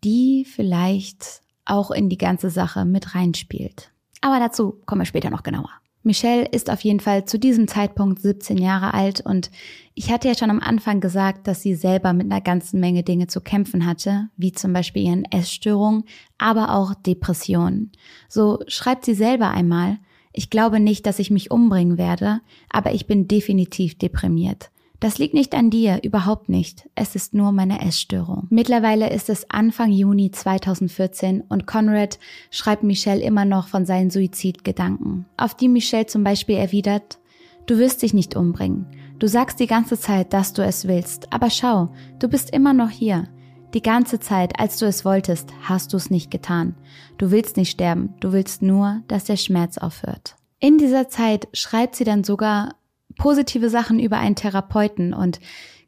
die 0.04 0.46
vielleicht 0.46 1.42
auch 1.66 1.92
in 1.92 2.10
die 2.10 2.18
ganze 2.18 2.50
Sache 2.50 2.86
mit 2.86 3.16
reinspielt. 3.16 3.92
Aber 4.22 4.40
dazu 4.40 4.80
kommen 4.86 5.02
wir 5.02 5.06
später 5.06 5.30
noch 5.30 5.44
genauer. 5.44 5.70
Michelle 6.02 6.46
ist 6.46 6.70
auf 6.70 6.82
jeden 6.82 7.02
Fall 7.02 7.26
zu 7.26 7.38
diesem 7.38 7.68
Zeitpunkt 7.68 8.22
17 8.22 8.58
Jahre 8.58 8.94
alt 8.94 9.20
und 9.20 9.52
ich 9.94 10.10
hatte 10.12 10.30
ja 10.30 10.36
schon 10.36 10.50
am 10.50 10.62
Anfang 10.62 11.02
gesagt, 11.02 11.46
dass 11.46 11.62
sie 11.62 11.76
selber 11.76 12.14
mit 12.14 12.32
einer 12.32 12.40
ganzen 12.40 12.80
Menge 12.80 13.04
Dinge 13.04 13.28
zu 13.28 13.42
kämpfen 13.42 13.86
hatte, 13.86 14.30
wie 14.38 14.54
zum 14.54 14.72
Beispiel 14.72 15.04
ihren 15.04 15.26
Essstörungen, 15.26 16.06
aber 16.38 16.74
auch 16.74 16.96
Depressionen. 16.96 17.92
So 18.30 18.60
schreibt 18.68 19.04
sie 19.04 19.14
selber 19.14 19.52
einmal, 19.52 19.98
ich 20.32 20.50
glaube 20.50 20.80
nicht, 20.80 21.06
dass 21.06 21.20
ich 21.20 21.32
mich 21.32 21.52
umbringen 21.52 21.98
werde, 21.98 22.40
aber 22.70 22.94
ich 22.94 23.06
bin 23.06 23.28
definitiv 23.28 23.98
deprimiert. 23.98 24.72
Das 25.00 25.18
liegt 25.18 25.34
nicht 25.34 25.56
an 25.56 25.70
dir, 25.70 26.02
überhaupt 26.04 26.50
nicht. 26.50 26.90
Es 26.94 27.16
ist 27.16 27.34
nur 27.34 27.54
meine 27.54 27.82
Essstörung. 27.82 28.48
Mittlerweile 28.50 29.10
ist 29.10 29.30
es 29.30 29.50
Anfang 29.50 29.92
Juni 29.92 30.32
2014 30.32 31.42
und 31.48 31.66
Conrad 31.66 32.20
schreibt 32.52 32.84
Michelle 32.84 33.22
immer 33.22 33.46
noch 33.46 33.70
von 33.70 33.86
seinen 33.86 34.10
Suizidgedanken, 34.10 35.26
auf 35.38 35.56
die 35.56 35.70
Michelle 35.70 36.08
zum 36.08 36.24
Beispiel 36.24 36.58
erwidert, 36.58 37.20
du 37.66 37.78
wirst 37.78 38.02
dich 38.02 38.14
nicht 38.14 38.36
umbringen. 38.36 38.88
Du 39.20 39.28
sagst 39.28 39.60
die 39.60 39.68
ganze 39.68 39.98
Zeit, 39.98 40.34
dass 40.34 40.54
du 40.54 40.64
es 40.64 40.88
willst, 40.88 41.32
aber 41.32 41.50
schau, 41.50 41.90
du 42.20 42.28
bist 42.28 42.50
immer 42.50 42.74
noch 42.74 42.90
hier. 42.90 43.30
Die 43.74 43.82
ganze 43.82 44.20
Zeit, 44.20 44.60
als 44.60 44.78
du 44.78 44.86
es 44.86 45.06
wolltest, 45.06 45.50
hast 45.62 45.94
du 45.94 45.98
es 45.98 46.10
nicht 46.10 46.32
getan. 46.32 46.76
Du 47.18 47.32
willst 47.32 47.56
nicht 47.56 47.70
sterben, 47.70 48.16
du 48.20 48.32
willst 48.32 48.62
nur, 48.62 49.02
dass 49.08 49.26
der 49.26 49.38
Schmerz 49.38 49.78
aufhört. 49.78 50.36
In 50.60 50.78
dieser 50.78 51.08
Zeit 51.08 51.48
schreibt 51.54 51.96
sie 51.96 52.04
dann 52.04 52.24
sogar 52.24 52.76
positive 53.20 53.70
Sachen 53.70 54.00
über 54.00 54.18
einen 54.18 54.36
Therapeuten 54.36 55.14
und 55.14 55.40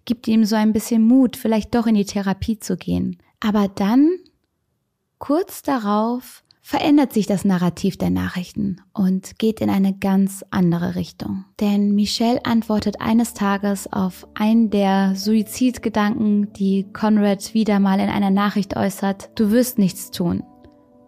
gibt 0.05 0.27
ihm 0.27 0.45
so 0.45 0.55
ein 0.55 0.73
bisschen 0.73 1.07
Mut, 1.07 1.35
vielleicht 1.35 1.73
doch 1.73 1.88
in 1.88 1.95
die 1.95 2.05
Therapie 2.05 2.59
zu 2.59 2.77
gehen. 2.77 3.17
Aber 3.39 3.67
dann, 3.67 4.09
kurz 5.17 5.63
darauf, 5.63 6.43
verändert 6.61 7.11
sich 7.11 7.25
das 7.25 7.43
Narrativ 7.43 7.97
der 7.97 8.11
Nachrichten 8.11 8.81
und 8.93 9.39
geht 9.39 9.61
in 9.61 9.69
eine 9.69 9.97
ganz 9.97 10.45
andere 10.51 10.95
Richtung. 10.95 11.45
Denn 11.59 11.95
Michelle 11.95 12.45
antwortet 12.45 13.01
eines 13.01 13.33
Tages 13.33 13.91
auf 13.91 14.27
einen 14.35 14.69
der 14.69 15.15
Suizidgedanken, 15.15 16.53
die 16.53 16.85
Conrad 16.93 17.53
wieder 17.53 17.79
mal 17.79 18.00
in 18.00 18.09
einer 18.09 18.29
Nachricht 18.29 18.77
äußert, 18.77 19.31
du 19.35 19.51
wirst 19.51 19.79
nichts 19.79 20.11
tun. 20.11 20.43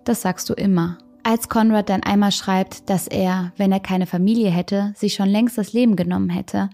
Das 0.05 0.21
sagst 0.21 0.49
du 0.49 0.53
immer. 0.53 0.97
Als 1.25 1.47
Conrad 1.47 1.87
dann 1.87 2.03
einmal 2.03 2.33
schreibt, 2.33 2.89
dass 2.89 3.07
er, 3.07 3.53
wenn 3.55 3.71
er 3.71 3.79
keine 3.79 4.05
Familie 4.05 4.51
hätte, 4.51 4.93
sich 4.97 5.13
schon 5.13 5.29
längst 5.29 5.57
das 5.57 5.71
Leben 5.71 5.95
genommen 5.95 6.29
hätte, 6.29 6.69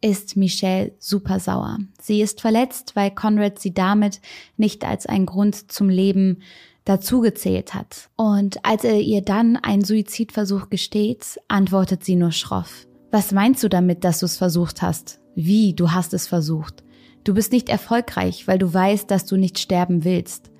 ist 0.00 0.38
Michelle 0.38 0.92
super 0.98 1.38
sauer. 1.38 1.78
Sie 2.00 2.22
ist 2.22 2.40
verletzt, 2.40 2.96
weil 2.96 3.10
Conrad 3.10 3.58
sie 3.58 3.74
damit 3.74 4.22
nicht 4.56 4.86
als 4.86 5.04
einen 5.04 5.26
Grund 5.26 5.70
zum 5.70 5.90
Leben 5.90 6.38
dazugezählt 6.86 7.74
hat. 7.74 8.08
Und 8.16 8.64
als 8.64 8.84
er 8.84 8.98
ihr 8.98 9.20
dann 9.20 9.56
einen 9.56 9.84
Suizidversuch 9.84 10.70
gesteht, 10.70 11.38
antwortet 11.48 12.02
sie 12.02 12.16
nur 12.16 12.32
schroff. 12.32 12.86
Was 13.10 13.32
meinst 13.32 13.62
du 13.62 13.68
damit, 13.68 14.04
dass 14.04 14.20
du 14.20 14.26
es 14.26 14.38
versucht 14.38 14.80
hast? 14.80 15.20
Wie, 15.34 15.74
du 15.74 15.92
hast 15.92 16.14
es 16.14 16.26
versucht? 16.26 16.82
Du 17.22 17.34
bist 17.34 17.52
nicht 17.52 17.68
erfolgreich, 17.68 18.48
weil 18.48 18.58
du 18.58 18.72
weißt, 18.72 19.10
dass 19.10 19.26
du 19.26 19.36
nicht 19.36 19.58
sterben 19.58 20.04
willst. 20.04 20.50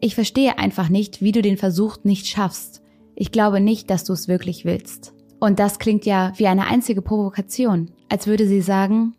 Ich 0.00 0.14
verstehe 0.14 0.58
einfach 0.58 0.88
nicht, 0.88 1.22
wie 1.22 1.32
du 1.32 1.42
den 1.42 1.56
Versuch 1.56 1.96
nicht 2.04 2.28
schaffst. 2.28 2.83
Ich 3.14 3.32
glaube 3.32 3.60
nicht, 3.60 3.90
dass 3.90 4.04
du 4.04 4.12
es 4.12 4.28
wirklich 4.28 4.64
willst. 4.64 5.14
Und 5.40 5.58
das 5.58 5.78
klingt 5.78 6.06
ja 6.06 6.32
wie 6.36 6.46
eine 6.46 6.66
einzige 6.66 7.02
Provokation, 7.02 7.90
als 8.08 8.26
würde 8.26 8.46
sie 8.46 8.60
sagen, 8.60 9.14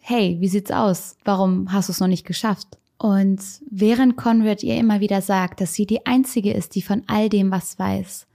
hey, 0.00 0.36
wie 0.40 0.48
sieht's 0.48 0.70
aus? 0.70 1.16
Warum 1.24 1.72
hast 1.72 1.88
du 1.88 1.92
es 1.92 2.00
noch 2.00 2.06
nicht 2.06 2.26
geschafft? 2.26 2.78
Und 2.98 3.40
während 3.70 4.16
Conrad 4.16 4.62
ihr 4.62 4.76
immer 4.76 5.00
wieder 5.00 5.20
sagt, 5.20 5.60
dass 5.60 5.74
sie 5.74 5.84
die 5.84 6.06
Einzige 6.06 6.52
ist, 6.52 6.74
die 6.74 6.82
von 6.82 7.02
all 7.06 7.28
dem 7.28 7.50
was 7.50 7.78
weiß, 7.78 8.26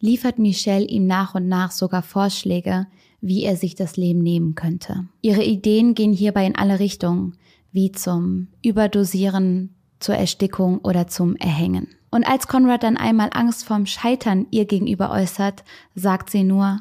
liefert 0.00 0.38
Michelle 0.38 0.84
ihm 0.84 1.06
nach 1.06 1.34
und 1.34 1.48
nach 1.48 1.70
sogar 1.70 2.02
Vorschläge, 2.02 2.86
wie 3.20 3.44
er 3.44 3.56
sich 3.56 3.74
das 3.74 3.96
Leben 3.96 4.20
nehmen 4.20 4.54
könnte. 4.54 5.08
Ihre 5.22 5.42
Ideen 5.42 5.94
gehen 5.94 6.12
hierbei 6.12 6.44
in 6.46 6.56
alle 6.56 6.78
Richtungen, 6.78 7.36
wie 7.72 7.92
zum 7.92 8.48
Überdosieren, 8.62 9.74
zur 9.98 10.16
Erstickung 10.16 10.78
oder 10.78 11.06
zum 11.06 11.36
Erhängen. 11.36 11.88
Und 12.10 12.24
als 12.24 12.48
Conrad 12.48 12.82
dann 12.82 12.96
einmal 12.96 13.30
Angst 13.32 13.64
vorm 13.64 13.86
Scheitern 13.86 14.46
ihr 14.50 14.64
gegenüber 14.64 15.10
äußert, 15.10 15.64
sagt 15.94 16.30
sie 16.30 16.44
nur, 16.44 16.80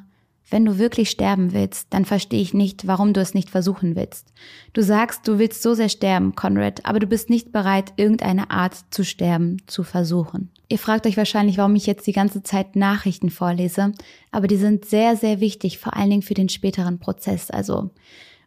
wenn 0.50 0.66
du 0.66 0.78
wirklich 0.78 1.10
sterben 1.10 1.54
willst, 1.54 1.88
dann 1.90 2.06
verstehe 2.06 2.42
ich 2.42 2.54
nicht, 2.54 2.86
warum 2.86 3.14
du 3.14 3.22
es 3.22 3.34
nicht 3.34 3.50
versuchen 3.50 3.96
willst. 3.96 4.32
Du 4.74 4.84
sagst, 4.84 5.28
du 5.28 5.40
willst 5.40 5.64
so 5.64 5.74
sehr 5.74 5.90
sterben, 5.90 6.36
Conrad, 6.36 6.86
aber 6.86 7.00
du 7.00 7.08
bist 7.08 7.30
nicht 7.30 7.52
bereit, 7.52 7.94
irgendeine 7.98 8.52
Art 8.52 8.76
zu 8.92 9.04
sterben 9.04 9.58
zu 9.66 9.84
versuchen. 9.84 10.52
Ihr 10.70 10.78
fragt 10.78 11.08
euch 11.08 11.18
wahrscheinlich, 11.18 11.58
warum 11.58 11.76
ich 11.76 11.88
jetzt 11.88 12.06
die 12.06 12.12
ganze 12.12 12.44
Zeit 12.44 12.76
Nachrichten 12.76 13.30
vorlese, 13.30 13.92
aber 14.32 14.48
die 14.48 14.58
sind 14.58 14.86
sehr, 14.86 15.16
sehr 15.16 15.40
wichtig, 15.40 15.80
vor 15.80 15.96
allen 15.96 16.10
Dingen 16.12 16.22
für 16.22 16.34
den 16.36 16.50
späteren 16.50 17.00
Prozess. 17.00 17.50
Also 17.50 17.90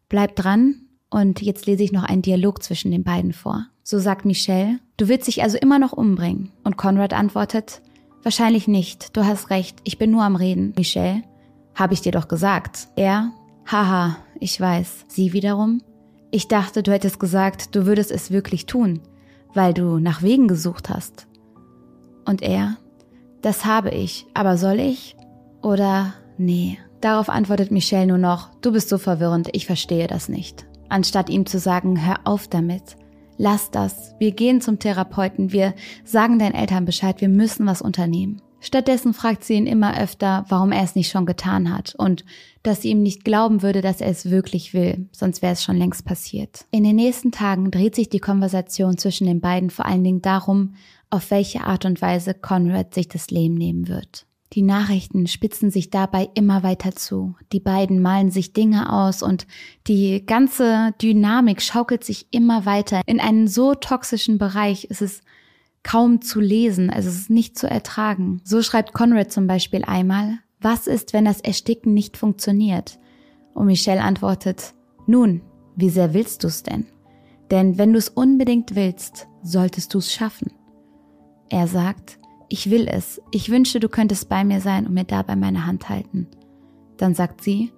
bleibt 0.08 0.42
dran 0.42 0.82
und 1.10 1.42
jetzt 1.42 1.66
lese 1.66 1.82
ich 1.82 1.92
noch 1.92 2.04
einen 2.04 2.22
Dialog 2.22 2.62
zwischen 2.62 2.92
den 2.92 3.02
beiden 3.02 3.32
vor. 3.32 3.66
So 3.90 3.98
sagt 3.98 4.26
Michelle, 4.26 4.80
du 4.98 5.08
willst 5.08 5.28
dich 5.28 5.42
also 5.42 5.56
immer 5.56 5.78
noch 5.78 5.94
umbringen. 5.94 6.52
Und 6.62 6.76
Conrad 6.76 7.14
antwortet, 7.14 7.80
wahrscheinlich 8.22 8.68
nicht, 8.68 9.16
du 9.16 9.24
hast 9.24 9.48
recht, 9.48 9.78
ich 9.84 9.96
bin 9.96 10.10
nur 10.10 10.24
am 10.24 10.36
Reden. 10.36 10.74
Michelle, 10.76 11.22
habe 11.74 11.94
ich 11.94 12.02
dir 12.02 12.12
doch 12.12 12.28
gesagt. 12.28 12.88
Er, 12.96 13.32
haha, 13.66 14.18
ich 14.40 14.60
weiß. 14.60 15.06
Sie 15.08 15.32
wiederum, 15.32 15.80
ich 16.30 16.48
dachte, 16.48 16.82
du 16.82 16.92
hättest 16.92 17.18
gesagt, 17.18 17.74
du 17.74 17.86
würdest 17.86 18.10
es 18.10 18.30
wirklich 18.30 18.66
tun, 18.66 19.00
weil 19.54 19.72
du 19.72 19.98
nach 19.98 20.20
Wegen 20.20 20.48
gesucht 20.48 20.90
hast. 20.90 21.26
Und 22.26 22.42
er, 22.42 22.76
das 23.40 23.64
habe 23.64 23.88
ich, 23.88 24.26
aber 24.34 24.58
soll 24.58 24.80
ich? 24.80 25.16
Oder 25.62 26.12
nee. 26.36 26.76
Darauf 27.00 27.30
antwortet 27.30 27.70
Michelle 27.70 28.06
nur 28.06 28.18
noch, 28.18 28.50
du 28.60 28.70
bist 28.70 28.90
so 28.90 28.98
verwirrend, 28.98 29.48
ich 29.52 29.64
verstehe 29.64 30.08
das 30.08 30.28
nicht. 30.28 30.66
Anstatt 30.90 31.30
ihm 31.30 31.46
zu 31.46 31.58
sagen, 31.58 32.06
hör 32.06 32.18
auf 32.24 32.48
damit. 32.48 32.98
Lass 33.38 33.70
das. 33.70 34.14
Wir 34.18 34.32
gehen 34.32 34.60
zum 34.60 34.80
Therapeuten. 34.80 35.52
Wir 35.52 35.74
sagen 36.04 36.40
deinen 36.40 36.54
Eltern 36.54 36.84
Bescheid. 36.84 37.20
Wir 37.20 37.28
müssen 37.28 37.66
was 37.66 37.80
unternehmen. 37.80 38.42
Stattdessen 38.60 39.14
fragt 39.14 39.44
sie 39.44 39.54
ihn 39.54 39.68
immer 39.68 40.00
öfter, 40.00 40.44
warum 40.48 40.72
er 40.72 40.82
es 40.82 40.96
nicht 40.96 41.10
schon 41.10 41.26
getan 41.26 41.72
hat 41.72 41.94
und 41.96 42.24
dass 42.64 42.82
sie 42.82 42.90
ihm 42.90 43.02
nicht 43.02 43.24
glauben 43.24 43.62
würde, 43.62 43.82
dass 43.82 44.00
er 44.00 44.08
es 44.08 44.30
wirklich 44.30 44.74
will, 44.74 45.08
sonst 45.12 45.42
wäre 45.42 45.52
es 45.52 45.62
schon 45.62 45.76
längst 45.76 46.04
passiert. 46.04 46.64
In 46.72 46.82
den 46.82 46.96
nächsten 46.96 47.30
Tagen 47.30 47.70
dreht 47.70 47.94
sich 47.94 48.08
die 48.08 48.18
Konversation 48.18 48.98
zwischen 48.98 49.28
den 49.28 49.40
beiden 49.40 49.70
vor 49.70 49.86
allen 49.86 50.02
Dingen 50.02 50.22
darum, 50.22 50.74
auf 51.08 51.30
welche 51.30 51.62
Art 51.62 51.84
und 51.84 52.02
Weise 52.02 52.34
Conrad 52.34 52.94
sich 52.94 53.06
das 53.06 53.30
Leben 53.30 53.54
nehmen 53.54 53.86
wird. 53.86 54.26
Die 54.54 54.62
Nachrichten 54.62 55.26
spitzen 55.26 55.70
sich 55.70 55.90
dabei 55.90 56.30
immer 56.34 56.62
weiter 56.62 56.94
zu. 56.94 57.36
Die 57.52 57.60
beiden 57.60 58.00
malen 58.00 58.30
sich 58.30 58.54
Dinge 58.54 58.90
aus 58.92 59.22
und 59.22 59.46
die 59.86 60.24
ganze 60.24 60.94
Dynamik 61.02 61.60
schaukelt 61.60 62.02
sich 62.02 62.28
immer 62.30 62.64
weiter 62.64 63.02
in 63.06 63.20
einen 63.20 63.46
so 63.46 63.74
toxischen 63.74 64.38
Bereich. 64.38 64.86
Es 64.88 65.02
ist 65.02 65.22
kaum 65.82 66.22
zu 66.22 66.40
lesen, 66.40 66.88
also 66.90 67.08
es 67.08 67.16
ist 67.16 67.30
nicht 67.30 67.58
zu 67.58 67.68
ertragen. 67.68 68.40
So 68.44 68.62
schreibt 68.62 68.94
Conrad 68.94 69.30
zum 69.30 69.46
Beispiel 69.46 69.84
einmal, 69.84 70.38
was 70.60 70.86
ist, 70.86 71.12
wenn 71.12 71.26
das 71.26 71.40
Ersticken 71.40 71.92
nicht 71.94 72.16
funktioniert? 72.16 72.98
Und 73.54 73.66
Michelle 73.66 74.02
antwortet, 74.02 74.74
nun, 75.06 75.42
wie 75.76 75.90
sehr 75.90 76.14
willst 76.14 76.42
du 76.42 76.48
es 76.48 76.62
denn? 76.62 76.86
Denn 77.50 77.78
wenn 77.78 77.92
du 77.92 77.98
es 77.98 78.08
unbedingt 78.08 78.74
willst, 78.74 79.28
solltest 79.42 79.94
du 79.94 79.98
es 79.98 80.12
schaffen. 80.12 80.52
Er 81.48 81.66
sagt, 81.66 82.17
ich 82.48 82.70
will 82.70 82.88
es, 82.88 83.20
ich 83.30 83.50
wünsche, 83.50 83.80
du 83.80 83.88
könntest 83.88 84.28
bei 84.28 84.44
mir 84.44 84.60
sein 84.60 84.86
und 84.86 84.94
mir 84.94 85.04
dabei 85.04 85.36
meine 85.36 85.66
Hand 85.66 85.88
halten. 85.88 86.26
Dann 86.96 87.14
sagt 87.14 87.42
sie, 87.42 87.72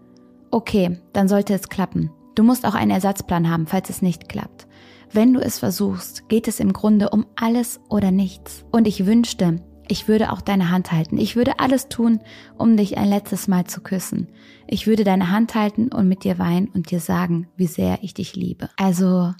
okay, 0.51 0.99
dann 1.13 1.29
sollte 1.29 1.55
es 1.55 1.69
klappen. 1.69 2.11
Du 2.35 2.43
musst 2.43 2.65
auch 2.65 2.75
einen 2.75 2.91
Ersatzplan 2.91 3.51
haben, 3.51 3.67
falls 3.67 3.91
es 3.91 4.03
nicht 4.03 4.29
klappt. 4.29 4.67
Wenn 5.13 5.35
du 5.35 5.41
es 5.41 5.59
versuchst, 5.59 6.29
geht 6.29 6.47
es 6.47 6.61
im 6.61 6.73
Grunde 6.73 7.11
um 7.11 7.27
alles 7.35 7.81
oder 7.89 8.13
nichts. 8.13 8.65
Und 8.71 8.87
ich 8.87 9.07
wünschte, 9.07 9.57
ich 9.89 10.07
würde 10.07 10.31
auch 10.31 10.41
deine 10.41 10.71
Hand 10.71 10.93
halten. 10.93 11.19
Ich 11.19 11.35
würde 11.35 11.59
alles 11.59 11.89
tun, 11.89 12.21
um 12.57 12.77
dich 12.77 12.97
ein 12.97 13.09
letztes 13.09 13.49
Mal 13.49 13.67
zu 13.67 13.81
küssen. 13.81 14.29
Ich 14.69 14.87
würde 14.87 15.03
deine 15.03 15.33
Hand 15.33 15.57
halten 15.57 15.89
und 15.89 16.07
mit 16.07 16.23
dir 16.23 16.39
weinen 16.39 16.69
und 16.69 16.93
dir 16.93 17.01
sagen, 17.01 17.49
wie 17.57 17.67
sehr 17.67 17.99
ich 18.03 18.15
dich 18.15 18.37
liebe. 18.37 18.71
Also, 18.77 19.33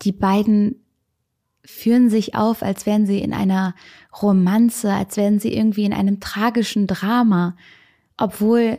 die 0.00 0.12
beiden 0.12 0.83
führen 1.64 2.10
sich 2.10 2.34
auf, 2.34 2.62
als 2.62 2.86
wären 2.86 3.06
sie 3.06 3.18
in 3.18 3.32
einer 3.32 3.74
Romanze, 4.22 4.92
als 4.92 5.16
wären 5.16 5.38
sie 5.38 5.54
irgendwie 5.54 5.84
in 5.84 5.92
einem 5.92 6.20
tragischen 6.20 6.86
Drama, 6.86 7.56
obwohl 8.16 8.78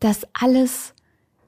das 0.00 0.26
alles 0.32 0.94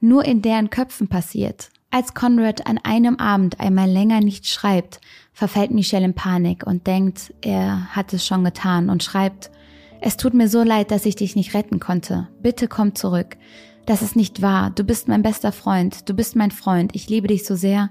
nur 0.01 0.25
in 0.25 0.43
deren 0.43 0.71
Köpfen 0.71 1.09
passiert. 1.09 1.71
Als 1.91 2.15
Conrad 2.15 2.67
an 2.67 2.79
einem 2.79 3.17
Abend 3.17 3.61
einmal 3.61 3.89
länger 3.89 4.21
nicht 4.21 4.47
schreibt, 4.47 5.01
verfällt 5.33 5.71
Michelle 5.71 6.05
in 6.05 6.15
Panik 6.15 6.67
und 6.67 6.87
denkt, 6.87 7.35
er 7.41 7.95
hat 7.95 8.13
es 8.13 8.27
schon 8.27 8.45
getan 8.45 8.91
und 8.91 9.03
schreibt, 9.03 9.51
es 10.01 10.17
tut 10.17 10.35
mir 10.35 10.49
so 10.49 10.63
leid, 10.63 10.91
dass 10.91 11.07
ich 11.07 11.17
dich 11.17 11.37
nicht 11.37 11.55
retten 11.55 11.81
konnte. 11.81 12.29
Bitte 12.43 12.69
komm 12.69 12.95
zurück. 12.95 13.37
Das 13.87 14.03
ist 14.03 14.17
nicht 14.17 14.43
wahr. 14.43 14.71
Du 14.71 14.85
bist 14.85 15.09
mein 15.09 15.23
bester 15.23 15.53
Freund. 15.53 16.09
Du 16.09 16.15
bist 16.15 16.37
mein 16.37 16.51
Freund. 16.51 16.95
Ich 16.95 17.09
liebe 17.09 17.29
dich 17.29 17.45
so 17.45 17.55
sehr. 17.55 17.89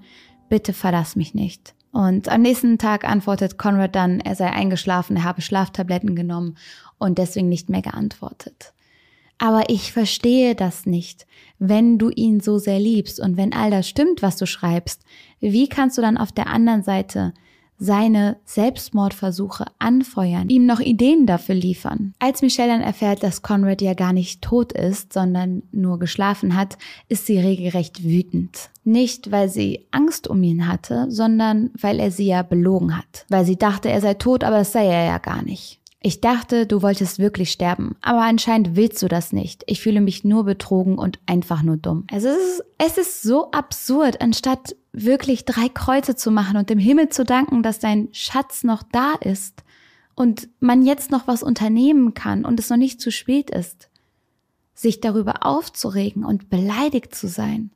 Bitte 0.50 0.74
verlass 0.74 1.16
mich 1.16 1.34
nicht. 1.34 1.74
Und 1.96 2.28
am 2.28 2.42
nächsten 2.42 2.78
Tag 2.78 3.06
antwortet 3.06 3.58
Conrad 3.58 3.96
dann, 3.96 4.20
er 4.20 4.36
sei 4.36 4.52
eingeschlafen, 4.52 5.16
er 5.16 5.24
habe 5.24 5.42
Schlaftabletten 5.42 6.14
genommen 6.14 6.58
und 6.98 7.18
deswegen 7.18 7.48
nicht 7.48 7.70
mehr 7.70 7.82
geantwortet. 7.82 8.74
Aber 9.38 9.70
ich 9.70 9.94
verstehe 9.94 10.56
das 10.56 10.86
nicht. 10.86 11.26
Wenn 11.58 11.98
du 11.98 12.10
ihn 12.10 12.42
so 12.42 12.58
sehr 12.58 12.82
liebst 12.82 13.22
und 13.22 13.38
wenn 13.38 13.54
all 13.54 13.72
das 13.72 13.88
stimmt, 13.88 14.22
was 14.22 14.36
du 14.36 14.46
schreibst, 14.46 15.06
wie 15.40 15.70
kannst 15.70 15.98
du 15.98 16.02
dann 16.02 16.18
auf 16.18 16.34
der 16.34 16.48
anderen 16.48 16.84
Seite 16.84 17.34
seine 17.78 18.38
Selbstmordversuche 18.46 19.66
anfeuern, 19.80 20.50
ihm 20.50 20.66
noch 20.66 20.80
Ideen 20.80 21.26
dafür 21.26 21.56
liefern. 21.56 22.14
Als 22.20 22.42
Michelle 22.42 22.72
dann 22.72 22.82
erfährt, 22.82 23.24
dass 23.24 23.42
Conrad 23.42 23.82
ja 23.82 23.94
gar 23.94 24.14
nicht 24.14 24.42
tot 24.42 24.72
ist, 24.72 25.14
sondern 25.14 25.64
nur 25.72 26.00
geschlafen 26.00 26.56
hat, 26.56 26.78
ist 27.10 27.26
sie 27.26 27.40
regelrecht 27.40 28.04
wütend. 28.04 28.70
Nicht, 28.84 29.32
weil 29.32 29.50
sie 29.50 29.88
Angst 29.92 30.28
um 30.28 30.42
ihn 30.44 30.68
hatte, 30.68 31.08
sondern 31.10 31.72
weil 31.80 32.00
er 32.00 32.12
sie 32.12 32.28
ja 32.28 32.44
belogen 32.44 32.98
hat. 32.98 33.26
Weil 33.30 33.46
sie 33.46 33.58
dachte, 33.58 33.90
er 33.90 34.02
sei 34.02 34.14
tot, 34.14 34.44
aber 34.44 34.60
das 34.60 34.72
sei 34.72 34.86
er 34.86 35.06
ja 35.06 35.18
gar 35.18 35.42
nicht. 35.42 35.80
Ich 36.06 36.22
dachte, 36.22 36.68
du 36.68 36.84
wolltest 36.84 37.18
wirklich 37.18 37.52
sterben, 37.52 37.96
aber 38.00 38.22
anscheinend 38.22 38.76
willst 38.76 39.02
du 39.02 39.08
das 39.08 39.34
nicht. 39.34 39.64
Ich 39.66 39.82
fühle 39.82 40.02
mich 40.02 40.24
nur 40.24 40.44
betrogen 40.44 41.00
und 41.00 41.18
einfach 41.26 41.64
nur 41.64 41.78
dumm. 41.78 42.06
Also 42.12 42.28
es 42.28 42.38
ist, 42.38 42.64
es 42.78 42.98
ist 43.00 43.22
so 43.24 43.50
absurd, 43.50 44.22
anstatt 44.22 44.76
wirklich 44.96 45.46
drei 45.46 45.70
Kreuze 45.70 46.16
zu 46.16 46.32
machen 46.32 46.58
und 46.58 46.70
dem 46.70 46.80
Himmel 46.80 47.10
zu 47.10 47.24
danken, 47.26 47.64
dass 47.64 47.80
dein 47.80 48.10
Schatz 48.12 48.64
noch 48.64 48.84
da 48.84 49.14
ist 49.14 49.64
und 50.16 50.48
man 50.60 50.84
jetzt 50.84 51.12
noch 51.12 51.28
was 51.28 51.44
unternehmen 51.44 52.14
kann 52.14 52.46
und 52.46 52.60
es 52.60 52.70
noch 52.70 52.78
nicht 52.78 53.02
zu 53.02 53.12
spät 53.12 53.50
ist, 53.50 53.90
sich 54.74 55.02
darüber 55.02 55.46
aufzuregen 55.46 56.24
und 56.24 56.50
beleidigt 56.50 57.14
zu 57.14 57.28
sein. 57.28 57.72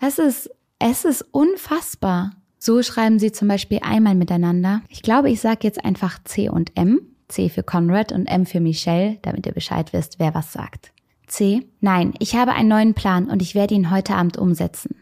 Es 0.00 0.18
ist, 0.18 0.50
es 0.78 1.04
ist 1.04 1.22
unfassbar. 1.30 2.32
So 2.58 2.82
schreiben 2.82 3.18
sie 3.18 3.32
zum 3.32 3.48
Beispiel 3.48 3.80
einmal 3.82 4.14
miteinander. 4.14 4.82
Ich 4.88 5.02
glaube, 5.02 5.30
ich 5.30 5.40
sage 5.40 5.60
jetzt 5.62 5.84
einfach 5.84 6.22
C 6.24 6.48
und 6.48 6.76
M. 6.76 7.00
C 7.28 7.50
für 7.50 7.62
Conrad 7.62 8.10
und 8.10 8.26
M 8.26 8.46
für 8.46 8.60
Michelle, 8.60 9.18
damit 9.22 9.46
ihr 9.46 9.52
Bescheid 9.52 9.92
wisst, 9.92 10.18
wer 10.18 10.34
was 10.34 10.52
sagt. 10.52 10.92
C. 11.26 11.66
Nein, 11.80 12.14
ich 12.18 12.34
habe 12.34 12.52
einen 12.52 12.68
neuen 12.68 12.94
Plan 12.94 13.28
und 13.28 13.42
ich 13.42 13.54
werde 13.54 13.74
ihn 13.74 13.90
heute 13.90 14.14
Abend 14.14 14.38
umsetzen. 14.38 14.96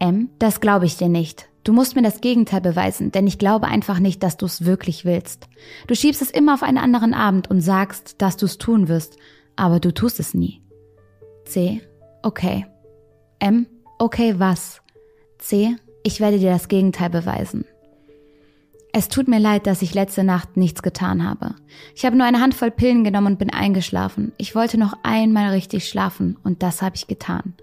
M. 0.00 0.30
Das 0.38 0.60
glaube 0.60 0.86
ich 0.86 0.96
dir 0.96 1.08
nicht. 1.08 1.48
Du 1.62 1.72
musst 1.72 1.94
mir 1.94 2.02
das 2.02 2.22
Gegenteil 2.22 2.62
beweisen, 2.62 3.12
denn 3.12 3.26
ich 3.26 3.38
glaube 3.38 3.66
einfach 3.66 3.98
nicht, 3.98 4.22
dass 4.22 4.38
du 4.38 4.46
es 4.46 4.64
wirklich 4.64 5.04
willst. 5.04 5.48
Du 5.86 5.94
schiebst 5.94 6.22
es 6.22 6.30
immer 6.30 6.54
auf 6.54 6.62
einen 6.62 6.78
anderen 6.78 7.12
Abend 7.12 7.50
und 7.50 7.60
sagst, 7.60 8.16
dass 8.18 8.36
du 8.36 8.46
es 8.46 8.56
tun 8.56 8.88
wirst, 8.88 9.16
aber 9.56 9.78
du 9.78 9.92
tust 9.92 10.18
es 10.18 10.32
nie. 10.32 10.62
C. 11.44 11.82
Okay. 12.22 12.66
M. 13.40 13.66
Okay, 13.98 14.34
was? 14.38 14.80
C. 15.38 15.76
Ich 16.02 16.20
werde 16.20 16.38
dir 16.38 16.50
das 16.50 16.68
Gegenteil 16.68 17.10
beweisen. 17.10 17.66
Es 18.92 19.08
tut 19.08 19.28
mir 19.28 19.38
leid, 19.38 19.66
dass 19.66 19.82
ich 19.82 19.94
letzte 19.94 20.24
Nacht 20.24 20.56
nichts 20.56 20.82
getan 20.82 21.28
habe. 21.28 21.54
Ich 21.94 22.04
habe 22.04 22.16
nur 22.16 22.26
eine 22.26 22.40
Handvoll 22.40 22.70
Pillen 22.70 23.04
genommen 23.04 23.34
und 23.34 23.38
bin 23.38 23.52
eingeschlafen. 23.52 24.32
Ich 24.36 24.54
wollte 24.54 24.78
noch 24.78 24.94
einmal 25.02 25.52
richtig 25.52 25.88
schlafen 25.88 26.38
und 26.42 26.62
das 26.62 26.82
habe 26.82 26.96
ich 26.96 27.06
getan. 27.06 27.54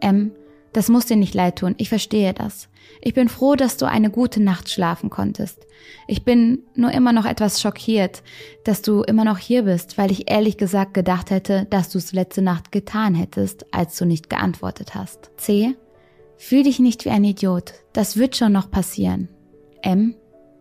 M, 0.00 0.32
das 0.72 0.88
muss 0.88 1.06
dir 1.06 1.16
nicht 1.16 1.34
leid 1.34 1.58
tun, 1.58 1.74
ich 1.78 1.88
verstehe 1.88 2.32
das. 2.32 2.68
Ich 3.00 3.14
bin 3.14 3.28
froh, 3.28 3.54
dass 3.56 3.76
du 3.76 3.86
eine 3.86 4.10
gute 4.10 4.42
Nacht 4.42 4.68
schlafen 4.68 5.10
konntest. 5.10 5.66
Ich 6.06 6.24
bin 6.24 6.64
nur 6.74 6.92
immer 6.92 7.12
noch 7.12 7.24
etwas 7.24 7.60
schockiert, 7.60 8.22
dass 8.64 8.82
du 8.82 9.02
immer 9.02 9.24
noch 9.24 9.38
hier 9.38 9.62
bist, 9.62 9.96
weil 9.96 10.10
ich 10.10 10.30
ehrlich 10.30 10.58
gesagt 10.58 10.94
gedacht 10.94 11.30
hätte, 11.30 11.66
dass 11.70 11.88
du 11.88 11.98
es 11.98 12.12
letzte 12.12 12.42
Nacht 12.42 12.72
getan 12.72 13.14
hättest, 13.14 13.66
als 13.72 13.96
du 13.96 14.04
nicht 14.04 14.28
geantwortet 14.28 14.94
hast. 14.94 15.30
C. 15.36 15.76
Fühl 16.36 16.62
dich 16.62 16.78
nicht 16.78 17.04
wie 17.04 17.10
ein 17.10 17.24
Idiot. 17.24 17.74
Das 17.92 18.16
wird 18.16 18.36
schon 18.36 18.52
noch 18.52 18.70
passieren. 18.70 19.28
M. 19.82 20.14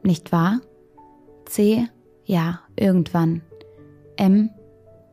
Nicht 0.04 0.32
wahr? 0.32 0.62
C. 1.46 1.88
Ja, 2.26 2.62
irgendwann. 2.76 3.42
M. 4.18 4.50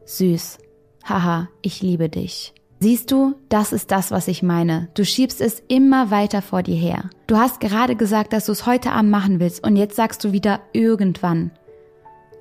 Süß. 0.04 0.58
Haha, 1.04 1.48
ich 1.62 1.82
liebe 1.82 2.08
dich. 2.08 2.52
Siehst 2.78 3.10
du, 3.10 3.34
das 3.48 3.72
ist 3.72 3.90
das, 3.90 4.10
was 4.10 4.28
ich 4.28 4.42
meine. 4.42 4.88
Du 4.94 5.04
schiebst 5.04 5.40
es 5.40 5.62
immer 5.68 6.10
weiter 6.10 6.42
vor 6.42 6.62
dir 6.62 6.76
her. 6.76 7.08
Du 7.26 7.36
hast 7.36 7.58
gerade 7.60 7.96
gesagt, 7.96 8.34
dass 8.34 8.46
du 8.46 8.52
es 8.52 8.66
heute 8.66 8.92
Abend 8.92 9.10
machen 9.10 9.40
willst 9.40 9.64
und 9.66 9.76
jetzt 9.76 9.96
sagst 9.96 10.22
du 10.24 10.32
wieder 10.32 10.60
irgendwann. 10.72 11.52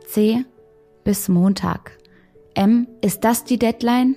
C. 0.07 0.43
Bis 1.05 1.29
Montag. 1.29 1.97
M. 2.53 2.87
Ist 3.01 3.23
das 3.23 3.45
die 3.45 3.57
Deadline? 3.57 4.15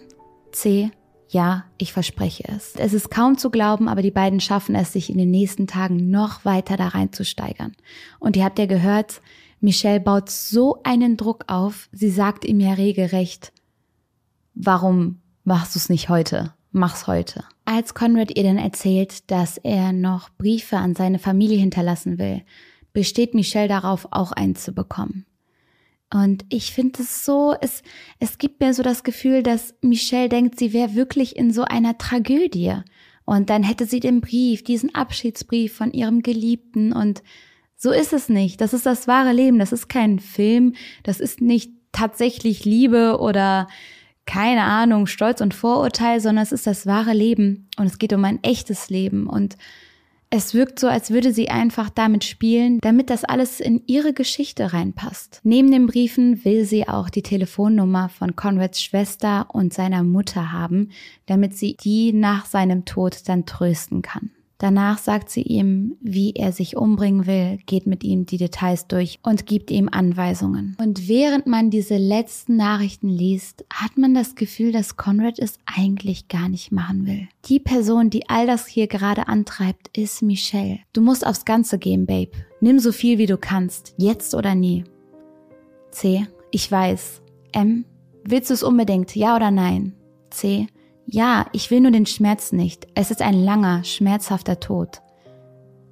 C. 0.51 0.91
Ja, 1.29 1.67
ich 1.77 1.93
verspreche 1.93 2.45
es. 2.49 2.75
Es 2.77 2.95
ist 2.95 3.11
kaum 3.11 3.39
zu 3.39 3.51
glauben, 3.51 3.87
aber 3.89 4.03
die 4.03 4.11
beiden 4.11 4.41
schaffen 4.41 4.75
es, 4.75 4.93
sich 4.93 5.11
in 5.11 5.19
den 5.19 5.31
nächsten 5.31 5.67
Tagen 5.67 6.11
noch 6.11 6.45
weiter 6.45 6.77
da 6.77 6.89
reinzusteigern. 6.89 7.77
Und 8.19 8.37
ihr 8.37 8.45
habt 8.45 8.59
ja 8.59 8.67
gehört, 8.67 9.21
Michelle 9.61 10.01
baut 10.01 10.31
so 10.31 10.81
einen 10.85 11.17
Druck 11.17 11.45
auf, 11.47 11.89
sie 11.93 12.11
sagt 12.11 12.45
ihm 12.45 12.61
ja 12.61 12.73
regelrecht, 12.73 13.53
warum 14.55 15.21
machst 15.49 15.75
du 15.75 15.79
es 15.79 15.89
nicht 15.89 16.09
heute? 16.09 16.53
Mach's 16.71 17.07
heute. 17.07 17.43
Als 17.65 17.95
Conrad 17.95 18.37
ihr 18.37 18.45
dann 18.45 18.59
erzählt, 18.59 19.31
dass 19.31 19.57
er 19.57 19.93
noch 19.93 20.29
Briefe 20.31 20.77
an 20.77 20.95
seine 20.95 21.19
Familie 21.19 21.59
hinterlassen 21.59 22.19
will, 22.19 22.43
besteht 22.93 23.35
Michelle 23.35 23.67
darauf, 23.67 24.07
auch 24.11 24.33
einen 24.33 24.55
zu 24.55 24.73
bekommen. 24.73 25.25
Und 26.13 26.45
ich 26.51 26.73
finde 26.73 27.03
es 27.03 27.25
so, 27.25 27.55
es, 27.61 27.83
es 28.19 28.39
gibt 28.39 28.61
mir 28.61 28.73
so 28.73 28.83
das 28.83 29.03
Gefühl, 29.03 29.43
dass 29.43 29.75
Michelle 29.81 30.29
denkt, 30.29 30.59
sie 30.59 30.73
wäre 30.73 30.95
wirklich 30.95 31.37
in 31.37 31.53
so 31.53 31.63
einer 31.63 31.99
Tragödie. 31.99 32.75
Und 33.25 33.51
dann 33.51 33.63
hätte 33.63 33.87
sie 33.87 34.01
den 34.01 34.21
Brief, 34.21 34.63
diesen 34.65 34.95
Abschiedsbrief 34.95 35.75
von 35.75 35.93
ihrem 35.93 36.23
Geliebten. 36.23 36.93
Und 36.93 37.23
so 37.77 37.91
ist 37.91 38.13
es 38.13 38.29
nicht. 38.29 38.61
Das 38.61 38.73
ist 38.73 38.87
das 38.87 39.07
wahre 39.07 39.33
Leben. 39.33 39.59
Das 39.59 39.73
ist 39.73 39.89
kein 39.89 40.19
Film. 40.19 40.75
Das 41.03 41.21
ist 41.21 41.41
nicht 41.41 41.73
tatsächlich 41.93 42.65
Liebe 42.65 43.19
oder 43.19 43.69
keine 44.29 44.65
Ahnung, 44.65 45.07
Stolz 45.07 45.41
und 45.41 45.55
Vorurteil, 45.55 46.21
sondern 46.21 46.43
es 46.43 46.53
ist 46.53 46.67
das 46.67 46.87
wahre 46.87 47.15
Leben. 47.15 47.67
Und 47.79 47.87
es 47.87 47.99
geht 47.99 48.13
um 48.13 48.25
ein 48.27 48.45
echtes 48.45 48.91
Leben. 48.91 49.27
Und 49.27 49.57
es 50.29 50.53
wirkt 50.53 50.79
so, 50.79 50.87
als 50.87 51.11
würde 51.11 51.33
sie 51.33 51.49
einfach 51.49 51.89
damit 51.89 52.25
spielen, 52.25 52.79
damit 52.83 53.09
das 53.09 53.25
alles 53.25 53.59
in 53.59 53.83
ihre 53.87 54.13
Geschichte 54.13 54.75
reinpasst. 54.75 55.41
Neben 55.45 55.71
den 55.71 55.87
Briefen 55.87 56.45
will 56.45 56.67
sie 56.67 56.87
auch 56.87 57.09
die 57.09 57.23
Telefonnummer 57.23 58.11
von 58.11 58.37
Conrads 58.37 58.83
Schwester 58.83 59.47
und 59.51 59.73
seiner 59.73 60.03
Mutter 60.03 60.53
haben, 60.53 60.91
damit 61.25 61.57
sie 61.57 61.79
die 61.83 62.13
nach 62.13 62.45
seinem 62.45 62.85
Tod 62.85 63.27
dann 63.27 63.47
trösten 63.47 64.03
kann. 64.03 64.31
Danach 64.59 64.99
sagt 64.99 65.31
sie 65.31 65.43
ihm, 65.43 65.97
wie 66.01 66.33
er 66.33 66.51
sich 66.51 66.77
umbringen 66.77 67.27
will, 67.27 67.59
geht 67.67 67.87
mit 67.87 68.03
ihm 68.03 68.27
die 68.27 68.39
Details 68.39 68.89
durch 68.89 69.21
und 69.23 69.47
gibt 69.47 69.71
ihm 69.71 69.89
Anweisungen. 69.91 70.77
Und 70.81 71.07
während 71.07 71.47
man 71.47 71.71
diese 71.71 71.97
letzten 71.97 72.57
Nachrichten 72.57 73.09
liest, 73.09 73.65
hat 73.73 73.97
man 73.97 74.15
das 74.15 74.35
Gefühl, 74.35 74.73
dass 74.73 74.97
Conrad 74.97 75.39
es 75.39 75.61
eigentlich 75.65 76.27
gar 76.27 76.49
nicht 76.49 76.73
machen 76.73 77.07
will. 77.07 77.29
Die 77.45 77.61
Person, 77.61 78.11
die 78.11 78.29
all 78.29 78.49
das 78.49 78.67
hier 78.67 78.89
gerade 78.89 79.29
antreibt, 79.29 79.97
ist 79.97 80.23
Michelle. 80.23 80.81
Du 80.93 81.03
musst 81.03 81.25
aufs 81.25 81.45
Ganze 81.45 81.79
gehen, 81.79 82.05
Babe. 82.05 82.33
Nimm 82.61 82.81
so 82.81 82.91
viel 82.91 83.19
wie 83.19 83.27
du 83.27 83.39
kannst, 83.39 83.95
jetzt 83.97 84.35
oder 84.35 84.57
nie. 84.57 84.83
C. 85.93 86.27
Ich 86.51 86.71
weiß. 86.71 87.23
M. 87.53 87.85
Willst 88.25 88.51
du 88.51 88.55
es 88.55 88.65
unbedingt, 88.65 89.15
ja 89.15 89.37
oder 89.37 89.53
nein? 89.53 89.95
C. 90.31 90.67
Ja, 91.11 91.47
ich 91.53 91.71
will 91.71 91.81
nur 91.81 91.91
den 91.91 92.05
Schmerz 92.05 92.53
nicht. 92.53 92.87
Es 92.95 93.11
ist 93.11 93.23
ein 93.23 93.43
langer, 93.43 93.83
schmerzhafter 93.83 94.61
Tod. 94.61 95.01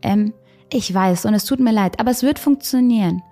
M. 0.02 0.34
Ich 0.70 0.92
weiß 0.92 1.24
und 1.24 1.32
es 1.32 1.46
tut 1.46 1.58
mir 1.58 1.72
leid, 1.72 1.98
aber 1.98 2.10
es 2.10 2.22
wird 2.22 2.38
funktionieren. 2.38 3.22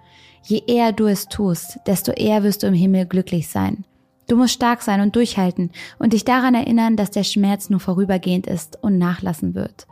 Je 0.44 0.62
eher 0.66 0.92
du 0.92 1.07
es 1.07 1.27
tust, 1.27 1.79
desto 1.87 2.12
eher 2.12 2.42
wirst 2.42 2.62
du 2.62 2.68
im 2.68 2.75
Himmel 2.75 3.05
glücklich 3.05 3.49
sein. 3.49 3.85
Du 4.29 4.37
musst 4.37 4.55
stark 4.55 4.81
sein 4.81 5.03
und 5.03 5.14
durchhalten 5.14 5.73
und 5.99 6.14
dich 6.14 6.25
daran 6.25 6.55
erinnern, 6.55 6.97
dass 6.97 7.11
der 7.11 7.25
Schmerz 7.25 7.68
nur 7.68 7.81
vorübergehend 7.81 8.47
ist 8.47 8.83
und 8.83 8.97
nachlassen 8.97 9.55
wird. 9.55 9.87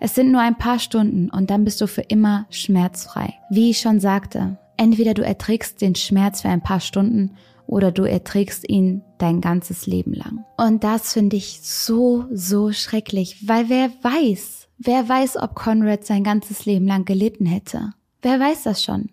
Es 0.00 0.14
sind 0.14 0.32
nur 0.32 0.40
ein 0.40 0.56
paar 0.56 0.78
Stunden 0.78 1.28
und 1.28 1.50
dann 1.50 1.64
bist 1.64 1.78
du 1.82 1.86
für 1.86 2.00
immer 2.00 2.46
schmerzfrei. 2.48 3.34
Wie 3.50 3.68
ich 3.68 3.80
schon 3.80 4.00
sagte, 4.00 4.56
entweder 4.78 5.12
du 5.12 5.22
erträgst 5.22 5.82
den 5.82 5.94
Schmerz 5.94 6.40
für 6.40 6.48
ein 6.48 6.62
paar 6.62 6.80
Stunden 6.80 7.32
oder 7.74 7.90
du 7.90 8.04
erträgst 8.04 8.68
ihn 8.68 9.02
dein 9.18 9.40
ganzes 9.40 9.88
Leben 9.88 10.12
lang. 10.12 10.44
Und 10.56 10.84
das 10.84 11.12
finde 11.12 11.34
ich 11.34 11.58
so, 11.60 12.24
so 12.30 12.72
schrecklich, 12.72 13.48
weil 13.48 13.68
wer 13.68 13.90
weiß, 14.00 14.68
wer 14.78 15.08
weiß, 15.08 15.38
ob 15.38 15.56
Conrad 15.56 16.04
sein 16.04 16.22
ganzes 16.22 16.66
Leben 16.66 16.86
lang 16.86 17.04
gelitten 17.04 17.46
hätte. 17.46 17.92
Wer 18.22 18.38
weiß 18.38 18.62
das 18.62 18.84
schon? 18.84 19.10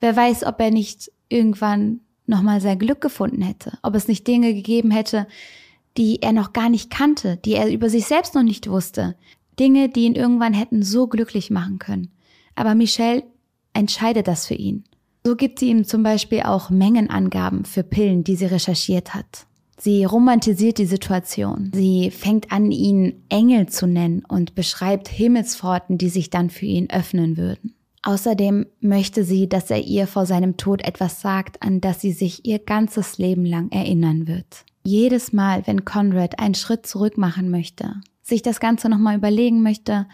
Wer 0.00 0.14
weiß, 0.14 0.44
ob 0.44 0.60
er 0.60 0.70
nicht 0.70 1.10
irgendwann 1.30 2.00
nochmal 2.26 2.60
sein 2.60 2.78
Glück 2.78 3.00
gefunden 3.00 3.40
hätte, 3.40 3.78
ob 3.80 3.94
es 3.94 4.06
nicht 4.06 4.26
Dinge 4.26 4.52
gegeben 4.52 4.90
hätte, 4.90 5.26
die 5.96 6.20
er 6.20 6.32
noch 6.32 6.52
gar 6.52 6.68
nicht 6.68 6.90
kannte, 6.90 7.38
die 7.38 7.54
er 7.54 7.72
über 7.72 7.88
sich 7.88 8.04
selbst 8.04 8.34
noch 8.34 8.42
nicht 8.42 8.68
wusste, 8.68 9.16
Dinge, 9.58 9.88
die 9.88 10.04
ihn 10.04 10.14
irgendwann 10.14 10.52
hätten 10.52 10.82
so 10.82 11.06
glücklich 11.06 11.50
machen 11.50 11.78
können. 11.78 12.10
Aber 12.54 12.74
Michelle 12.74 13.22
entscheidet 13.72 14.28
das 14.28 14.46
für 14.46 14.56
ihn. 14.56 14.84
So 15.26 15.36
gibt 15.36 15.58
sie 15.58 15.70
ihm 15.70 15.84
zum 15.84 16.02
Beispiel 16.02 16.42
auch 16.42 16.68
Mengenangaben 16.68 17.64
für 17.64 17.82
Pillen, 17.82 18.24
die 18.24 18.36
sie 18.36 18.44
recherchiert 18.44 19.14
hat. 19.14 19.46
Sie 19.78 20.04
romantisiert 20.04 20.78
die 20.78 20.86
Situation. 20.86 21.70
Sie 21.74 22.10
fängt 22.10 22.52
an, 22.52 22.70
ihn 22.70 23.24
Engel 23.28 23.68
zu 23.68 23.86
nennen 23.86 24.22
und 24.28 24.54
beschreibt 24.54 25.08
Himmelspforten, 25.08 25.98
die 25.98 26.10
sich 26.10 26.30
dann 26.30 26.50
für 26.50 26.66
ihn 26.66 26.90
öffnen 26.90 27.36
würden. 27.36 27.74
Außerdem 28.02 28.66
möchte 28.80 29.24
sie, 29.24 29.48
dass 29.48 29.70
er 29.70 29.80
ihr 29.80 30.06
vor 30.06 30.26
seinem 30.26 30.58
Tod 30.58 30.82
etwas 30.82 31.22
sagt, 31.22 31.62
an 31.62 31.80
das 31.80 32.02
sie 32.02 32.12
sich 32.12 32.44
ihr 32.44 32.58
ganzes 32.58 33.16
Leben 33.16 33.46
lang 33.46 33.70
erinnern 33.72 34.28
wird. 34.28 34.64
Jedes 34.84 35.32
Mal, 35.32 35.66
wenn 35.66 35.86
Conrad 35.86 36.38
einen 36.38 36.54
Schritt 36.54 36.86
zurück 36.86 37.16
machen 37.16 37.50
möchte, 37.50 37.94
sich 38.22 38.42
das 38.42 38.60
Ganze 38.60 38.90
nochmal 38.90 39.16
überlegen 39.16 39.62
möchte, 39.62 40.06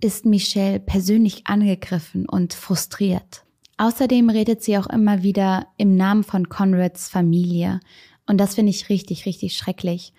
ist 0.00 0.24
Michelle 0.24 0.80
persönlich 0.80 1.46
angegriffen 1.46 2.26
und 2.26 2.54
frustriert. 2.54 3.43
Außerdem 3.76 4.30
redet 4.30 4.62
sie 4.62 4.78
auch 4.78 4.86
immer 4.86 5.22
wieder 5.22 5.66
im 5.76 5.96
Namen 5.96 6.24
von 6.24 6.48
Conrads 6.48 7.08
Familie. 7.08 7.80
Und 8.26 8.38
das 8.38 8.54
finde 8.54 8.70
ich 8.70 8.88
richtig, 8.88 9.26
richtig 9.26 9.56
schrecklich, 9.56 10.12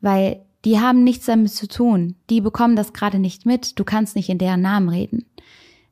weil 0.00 0.40
die 0.64 0.80
haben 0.80 1.04
nichts 1.04 1.26
damit 1.26 1.52
zu 1.52 1.68
tun. 1.68 2.16
Die 2.30 2.40
bekommen 2.40 2.76
das 2.76 2.92
gerade 2.92 3.18
nicht 3.18 3.46
mit. 3.46 3.78
Du 3.78 3.84
kannst 3.84 4.16
nicht 4.16 4.28
in 4.28 4.38
deren 4.38 4.62
Namen 4.62 4.88
reden. 4.88 5.26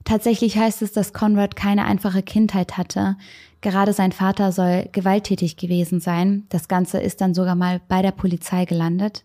Tatsächlich 0.04 0.56
heißt 0.56 0.82
es, 0.82 0.92
dass 0.92 1.12
Conrad 1.12 1.56
keine 1.56 1.84
einfache 1.84 2.22
Kindheit 2.22 2.78
hatte. 2.78 3.16
Gerade 3.60 3.92
sein 3.92 4.12
Vater 4.12 4.52
soll 4.52 4.88
gewalttätig 4.92 5.56
gewesen 5.56 6.00
sein. 6.00 6.46
Das 6.48 6.68
Ganze 6.68 7.00
ist 7.00 7.20
dann 7.20 7.34
sogar 7.34 7.54
mal 7.54 7.80
bei 7.88 8.00
der 8.00 8.12
Polizei 8.12 8.64
gelandet. 8.64 9.24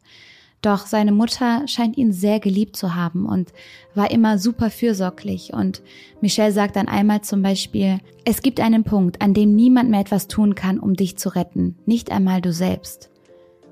Doch 0.65 0.87
seine 0.87 1.11
Mutter 1.11 1.61
scheint 1.67 1.95
ihn 1.95 2.11
sehr 2.11 2.39
geliebt 2.39 2.75
zu 2.75 2.95
haben 2.95 3.27
und 3.27 3.53
war 3.93 4.09
immer 4.09 4.39
super 4.39 4.71
fürsorglich. 4.71 5.53
Und 5.53 5.83
Michelle 6.21 6.51
sagt 6.51 6.75
dann 6.75 6.87
einmal 6.87 7.21
zum 7.21 7.43
Beispiel, 7.43 7.99
es 8.23 8.41
gibt 8.41 8.59
einen 8.59 8.83
Punkt, 8.83 9.21
an 9.21 9.35
dem 9.35 9.55
niemand 9.55 9.91
mehr 9.91 9.99
etwas 9.99 10.27
tun 10.27 10.55
kann, 10.55 10.79
um 10.79 10.95
dich 10.95 11.19
zu 11.19 11.29
retten, 11.29 11.77
nicht 11.85 12.11
einmal 12.11 12.41
du 12.41 12.51
selbst. 12.51 13.11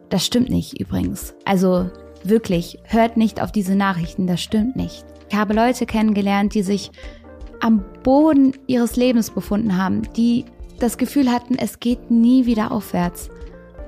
Das 0.09 0.23
stimmt 0.23 0.49
nicht 0.49 0.79
übrigens. 0.79 1.33
Also 1.45 1.89
wirklich, 2.23 2.77
hört 2.83 3.17
nicht 3.17 3.41
auf 3.41 3.51
diese 3.51 3.73
Nachrichten, 3.73 4.27
das 4.27 4.43
stimmt 4.43 4.75
nicht. 4.75 5.03
Ich 5.31 5.35
habe 5.35 5.55
Leute 5.55 5.87
kennengelernt, 5.87 6.53
die 6.53 6.61
sich 6.61 6.91
am 7.59 7.83
Boden 8.03 8.53
ihres 8.67 8.97
Lebens 8.97 9.31
befunden 9.31 9.77
haben, 9.79 10.03
die 10.15 10.45
das 10.77 10.99
Gefühl 10.99 11.31
hatten, 11.31 11.57
es 11.57 11.79
geht 11.79 12.11
nie 12.11 12.45
wieder 12.45 12.71
aufwärts. 12.71 13.31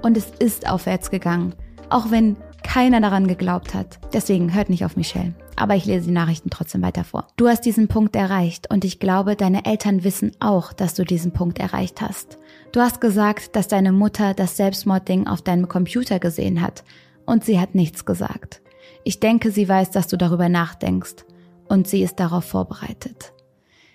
Und 0.01 0.17
es 0.17 0.31
ist 0.39 0.67
aufwärts 0.67 1.11
gegangen. 1.11 1.53
Auch 1.91 2.09
wenn 2.09 2.35
keiner 2.65 2.99
daran 2.99 3.27
geglaubt 3.27 3.73
hat. 3.73 3.99
Deswegen 4.11 4.53
hört 4.53 4.69
nicht 4.69 4.83
auf 4.83 4.97
Michelle. 4.97 5.33
Aber 5.55 5.75
ich 5.75 5.85
lese 5.85 6.07
die 6.07 6.11
Nachrichten 6.11 6.49
trotzdem 6.49 6.81
weiter 6.81 7.03
vor. 7.03 7.27
Du 7.37 7.47
hast 7.47 7.61
diesen 7.61 7.87
Punkt 7.87 8.15
erreicht 8.15 8.69
und 8.69 8.83
ich 8.83 8.99
glaube, 8.99 9.35
deine 9.35 9.65
Eltern 9.65 10.03
wissen 10.03 10.31
auch, 10.39 10.73
dass 10.73 10.95
du 10.95 11.05
diesen 11.05 11.31
Punkt 11.31 11.59
erreicht 11.59 12.01
hast. 12.01 12.37
Du 12.73 12.81
hast 12.81 12.99
gesagt, 12.99 13.55
dass 13.55 13.69
deine 13.69 13.93
Mutter 13.93 14.33
das 14.33 14.57
Selbstmordding 14.57 15.27
auf 15.27 15.41
deinem 15.41 15.69
Computer 15.69 16.19
gesehen 16.19 16.59
hat 16.59 16.83
und 17.25 17.45
sie 17.45 17.59
hat 17.59 17.75
nichts 17.75 18.03
gesagt. 18.03 18.61
Ich 19.05 19.19
denke, 19.19 19.51
sie 19.51 19.69
weiß, 19.69 19.91
dass 19.91 20.07
du 20.07 20.17
darüber 20.17 20.49
nachdenkst 20.49 21.23
und 21.69 21.87
sie 21.87 22.01
ist 22.01 22.19
darauf 22.19 22.45
vorbereitet. 22.45 23.31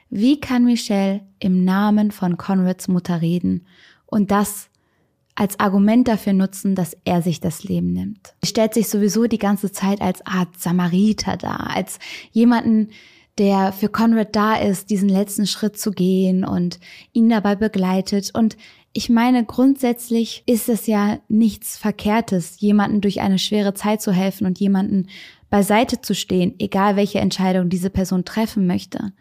Wie 0.09 0.41
kann 0.41 0.65
Michelle 0.65 1.21
im 1.41 1.65
Namen 1.65 2.13
von 2.13 2.37
Conrads 2.37 2.89
Mutter 2.89 3.21
reden 3.21 3.67
und 4.07 4.31
das 4.31 4.70
als 5.41 5.59
Argument 5.59 6.07
dafür 6.07 6.35
nutzen, 6.35 6.75
dass 6.75 6.95
er 7.07 7.23
sich 7.23 7.41
das 7.41 7.65
Leben 7.65 7.95
nimmt? 7.95 8.35
Sie 8.43 8.49
stellt 8.49 8.75
sich 8.75 8.91
sowieso 8.91 9.25
die 9.25 9.39
ganze 9.39 9.73
Zeit 9.73 10.03
als 10.03 10.21
Art 10.27 10.61
Samariter 10.61 11.39
dar, 11.39 11.75
als 11.75 11.99
jemanden, 12.31 12.91
der 13.39 13.73
für 13.73 13.89
Conrad 13.89 14.37
da 14.37 14.57
ist, 14.57 14.91
diesen 14.91 15.09
letzten 15.09 15.47
Schritt 15.47 15.79
zu 15.79 15.93
gehen 15.93 16.45
und 16.45 16.79
ihn 17.15 17.31
dabei 17.31 17.57
begleitet. 17.57 18.33
Und 18.35 18.59
ich 18.93 19.09
meine, 19.09 19.47
grundsätzlich 19.47 20.43
ist 20.45 20.69
es 20.69 20.87
ja 20.87 21.21
nichts 21.29 21.79
Verkehrtes, 21.79 22.61
jemanden 22.61 23.01
durch 23.01 23.23
eine 23.23 23.39
schwere 23.39 23.73
Zeit 23.73 24.03
zu 24.03 24.13
helfen 24.13 24.47
und 24.47 24.61
jemanden 24.61 25.09
beiseite 25.49 26.03
zu 26.03 26.15
stehen, 26.15 26.55
egal 26.59 26.97
welche 26.97 27.21
Entscheidung 27.21 27.71
diese 27.71 27.89
Person 27.89 28.27
treffen 28.27 28.67
möchte. 28.67 29.15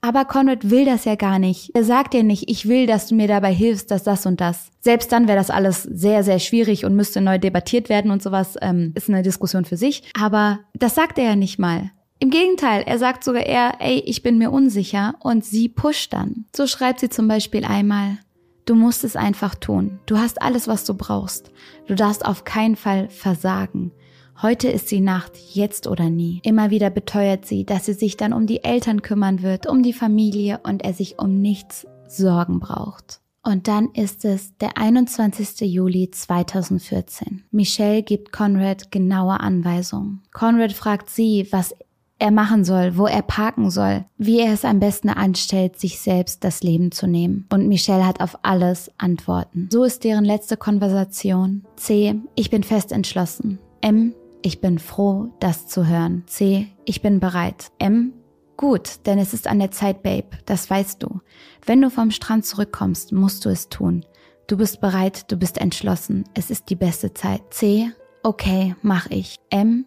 Aber 0.00 0.24
Conrad 0.24 0.70
will 0.70 0.84
das 0.84 1.04
ja 1.04 1.16
gar 1.16 1.38
nicht. 1.38 1.70
Er 1.74 1.82
sagt 1.82 2.14
ja 2.14 2.22
nicht, 2.22 2.48
ich 2.48 2.68
will, 2.68 2.86
dass 2.86 3.08
du 3.08 3.16
mir 3.16 3.26
dabei 3.26 3.52
hilfst, 3.52 3.90
dass 3.90 4.04
das 4.04 4.26
und 4.26 4.40
das. 4.40 4.70
Selbst 4.80 5.10
dann 5.10 5.26
wäre 5.26 5.38
das 5.38 5.50
alles 5.50 5.82
sehr, 5.82 6.22
sehr 6.22 6.38
schwierig 6.38 6.84
und 6.84 6.94
müsste 6.94 7.20
neu 7.20 7.38
debattiert 7.38 7.88
werden 7.88 8.10
und 8.10 8.22
sowas. 8.22 8.56
Ähm, 8.62 8.92
ist 8.94 9.08
eine 9.08 9.22
Diskussion 9.22 9.64
für 9.64 9.76
sich. 9.76 10.04
Aber 10.18 10.60
das 10.74 10.94
sagt 10.94 11.18
er 11.18 11.24
ja 11.24 11.36
nicht 11.36 11.58
mal. 11.58 11.90
Im 12.20 12.30
Gegenteil, 12.30 12.82
er 12.86 12.98
sagt 12.98 13.22
sogar 13.22 13.46
eher, 13.46 13.74
ey, 13.80 14.02
ich 14.04 14.22
bin 14.22 14.38
mir 14.38 14.50
unsicher 14.50 15.14
und 15.20 15.44
sie 15.44 15.68
pusht 15.68 16.12
dann. 16.12 16.46
So 16.54 16.66
schreibt 16.66 17.00
sie 17.00 17.08
zum 17.08 17.28
Beispiel 17.28 17.64
einmal, 17.64 18.18
du 18.64 18.74
musst 18.74 19.04
es 19.04 19.14
einfach 19.16 19.54
tun. 19.54 20.00
Du 20.06 20.18
hast 20.18 20.42
alles, 20.42 20.66
was 20.66 20.84
du 20.84 20.94
brauchst. 20.94 21.50
Du 21.86 21.94
darfst 21.94 22.24
auf 22.24 22.44
keinen 22.44 22.76
Fall 22.76 23.08
versagen. 23.08 23.92
Heute 24.40 24.68
ist 24.68 24.92
die 24.92 25.00
Nacht, 25.00 25.32
jetzt 25.52 25.88
oder 25.88 26.10
nie. 26.10 26.40
Immer 26.44 26.70
wieder 26.70 26.90
beteuert 26.90 27.44
sie, 27.44 27.64
dass 27.64 27.86
sie 27.86 27.92
sich 27.92 28.16
dann 28.16 28.32
um 28.32 28.46
die 28.46 28.62
Eltern 28.62 29.02
kümmern 29.02 29.42
wird, 29.42 29.66
um 29.66 29.82
die 29.82 29.92
Familie 29.92 30.60
und 30.62 30.84
er 30.84 30.92
sich 30.92 31.18
um 31.18 31.40
nichts 31.40 31.88
Sorgen 32.06 32.60
braucht. 32.60 33.20
Und 33.42 33.66
dann 33.66 33.88
ist 33.94 34.24
es 34.24 34.56
der 34.58 34.78
21. 34.78 35.62
Juli 35.62 36.12
2014. 36.12 37.42
Michelle 37.50 38.04
gibt 38.04 38.30
Conrad 38.30 38.92
genaue 38.92 39.40
Anweisungen. 39.40 40.22
Conrad 40.32 40.72
fragt 40.72 41.10
sie, 41.10 41.48
was 41.50 41.74
er 42.20 42.30
machen 42.30 42.64
soll, 42.64 42.96
wo 42.96 43.06
er 43.06 43.22
parken 43.22 43.70
soll, 43.70 44.04
wie 44.18 44.38
er 44.38 44.52
es 44.52 44.64
am 44.64 44.78
besten 44.78 45.08
anstellt, 45.08 45.80
sich 45.80 45.98
selbst 45.98 46.44
das 46.44 46.62
Leben 46.62 46.92
zu 46.92 47.08
nehmen. 47.08 47.46
Und 47.52 47.66
Michelle 47.66 48.06
hat 48.06 48.20
auf 48.20 48.38
alles 48.42 48.92
Antworten. 48.98 49.68
So 49.72 49.82
ist 49.82 50.04
deren 50.04 50.24
letzte 50.24 50.56
Konversation. 50.56 51.64
C. 51.74 52.14
Ich 52.36 52.50
bin 52.50 52.62
fest 52.62 52.92
entschlossen. 52.92 53.58
M. 53.80 54.14
Ich 54.42 54.60
bin 54.60 54.78
froh, 54.78 55.30
das 55.40 55.66
zu 55.66 55.86
hören. 55.86 56.22
C. 56.26 56.68
Ich 56.84 57.02
bin 57.02 57.20
bereit. 57.20 57.72
M. 57.78 58.12
Gut, 58.56 59.06
denn 59.06 59.18
es 59.18 59.34
ist 59.34 59.46
an 59.46 59.58
der 59.58 59.70
Zeit, 59.70 60.02
Babe. 60.02 60.28
Das 60.46 60.68
weißt 60.68 61.02
du. 61.02 61.20
Wenn 61.64 61.80
du 61.80 61.90
vom 61.90 62.10
Strand 62.10 62.44
zurückkommst, 62.44 63.12
musst 63.12 63.44
du 63.44 63.50
es 63.50 63.68
tun. 63.68 64.04
Du 64.46 64.56
bist 64.56 64.80
bereit, 64.80 65.30
du 65.30 65.36
bist 65.36 65.58
entschlossen. 65.58 66.24
Es 66.34 66.50
ist 66.50 66.70
die 66.70 66.76
beste 66.76 67.14
Zeit. 67.14 67.42
C. 67.50 67.90
Okay, 68.22 68.74
mach 68.82 69.10
ich. 69.10 69.36
M. 69.50 69.86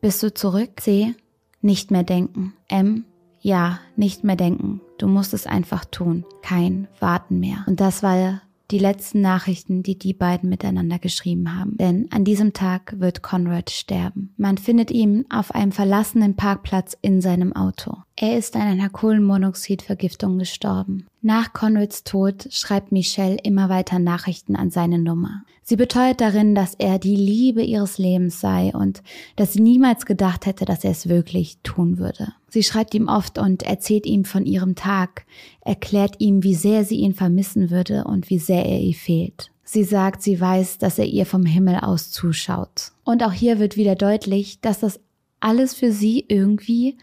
Bist 0.00 0.22
du 0.22 0.32
zurück? 0.32 0.80
C. 0.80 1.14
Nicht 1.60 1.90
mehr 1.90 2.04
denken. 2.04 2.54
M. 2.68 3.04
Ja, 3.40 3.80
nicht 3.96 4.24
mehr 4.24 4.36
denken. 4.36 4.80
Du 4.98 5.06
musst 5.06 5.34
es 5.34 5.46
einfach 5.46 5.84
tun. 5.84 6.24
Kein 6.42 6.88
Warten 7.00 7.38
mehr. 7.40 7.64
Und 7.66 7.80
das 7.80 8.02
war 8.02 8.42
die 8.70 8.78
letzten 8.78 9.20
Nachrichten, 9.20 9.82
die 9.82 9.98
die 9.98 10.14
beiden 10.14 10.50
miteinander 10.50 10.98
geschrieben 10.98 11.58
haben. 11.58 11.76
Denn 11.76 12.08
an 12.10 12.24
diesem 12.24 12.52
Tag 12.52 12.94
wird 12.98 13.22
Conrad 13.22 13.70
sterben. 13.70 14.34
Man 14.36 14.58
findet 14.58 14.90
ihn 14.90 15.24
auf 15.30 15.54
einem 15.54 15.72
verlassenen 15.72 16.36
Parkplatz 16.36 16.96
in 17.00 17.20
seinem 17.20 17.54
Auto. 17.54 17.96
Er 18.20 18.36
ist 18.36 18.56
an 18.56 18.62
einer 18.62 18.88
Kohlenmonoxidvergiftung 18.88 20.40
gestorben. 20.40 21.06
Nach 21.22 21.52
Conrads 21.52 22.02
Tod 22.02 22.48
schreibt 22.50 22.90
Michelle 22.90 23.36
immer 23.44 23.68
weiter 23.68 24.00
Nachrichten 24.00 24.56
an 24.56 24.72
seine 24.72 24.98
Nummer. 24.98 25.44
Sie 25.62 25.76
beteuert 25.76 26.20
darin, 26.20 26.56
dass 26.56 26.74
er 26.74 26.98
die 26.98 27.14
Liebe 27.14 27.62
ihres 27.62 27.96
Lebens 27.96 28.40
sei 28.40 28.72
und 28.74 29.04
dass 29.36 29.52
sie 29.52 29.60
niemals 29.60 30.04
gedacht 30.04 30.46
hätte, 30.46 30.64
dass 30.64 30.82
er 30.82 30.90
es 30.90 31.08
wirklich 31.08 31.58
tun 31.62 31.98
würde. 31.98 32.32
Sie 32.48 32.64
schreibt 32.64 32.92
ihm 32.96 33.06
oft 33.06 33.38
und 33.38 33.62
erzählt 33.62 34.04
ihm 34.04 34.24
von 34.24 34.46
ihrem 34.46 34.74
Tag, 34.74 35.24
erklärt 35.60 36.16
ihm, 36.18 36.42
wie 36.42 36.56
sehr 36.56 36.84
sie 36.84 36.96
ihn 36.96 37.14
vermissen 37.14 37.70
würde 37.70 38.02
und 38.02 38.30
wie 38.30 38.40
sehr 38.40 38.66
er 38.66 38.80
ihr 38.80 38.94
fehlt. 38.94 39.52
Sie 39.62 39.84
sagt, 39.84 40.22
sie 40.22 40.40
weiß, 40.40 40.78
dass 40.78 40.98
er 40.98 41.06
ihr 41.06 41.24
vom 41.24 41.46
Himmel 41.46 41.76
aus 41.76 42.10
zuschaut. 42.10 42.90
Und 43.04 43.22
auch 43.22 43.32
hier 43.32 43.60
wird 43.60 43.76
wieder 43.76 43.94
deutlich, 43.94 44.60
dass 44.60 44.80
das 44.80 44.98
alles 45.38 45.72
für 45.72 45.92
sie 45.92 46.24
irgendwie 46.26 46.96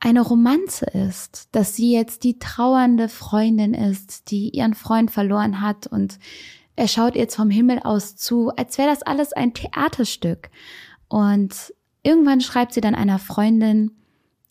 eine 0.00 0.22
Romanze 0.22 0.86
ist, 0.86 1.48
dass 1.52 1.76
sie 1.76 1.92
jetzt 1.92 2.24
die 2.24 2.38
trauernde 2.38 3.08
Freundin 3.08 3.74
ist, 3.74 4.30
die 4.30 4.48
ihren 4.48 4.74
Freund 4.74 5.10
verloren 5.10 5.60
hat 5.60 5.86
und 5.86 6.18
er 6.74 6.88
schaut 6.88 7.14
jetzt 7.14 7.36
vom 7.36 7.50
Himmel 7.50 7.80
aus 7.80 8.16
zu, 8.16 8.50
als 8.56 8.78
wäre 8.78 8.88
das 8.88 9.02
alles 9.02 9.34
ein 9.34 9.52
Theaterstück. 9.52 10.50
Und 11.08 11.74
irgendwann 12.02 12.40
schreibt 12.40 12.72
sie 12.72 12.80
dann 12.80 12.94
einer 12.94 13.18
Freundin, 13.18 13.90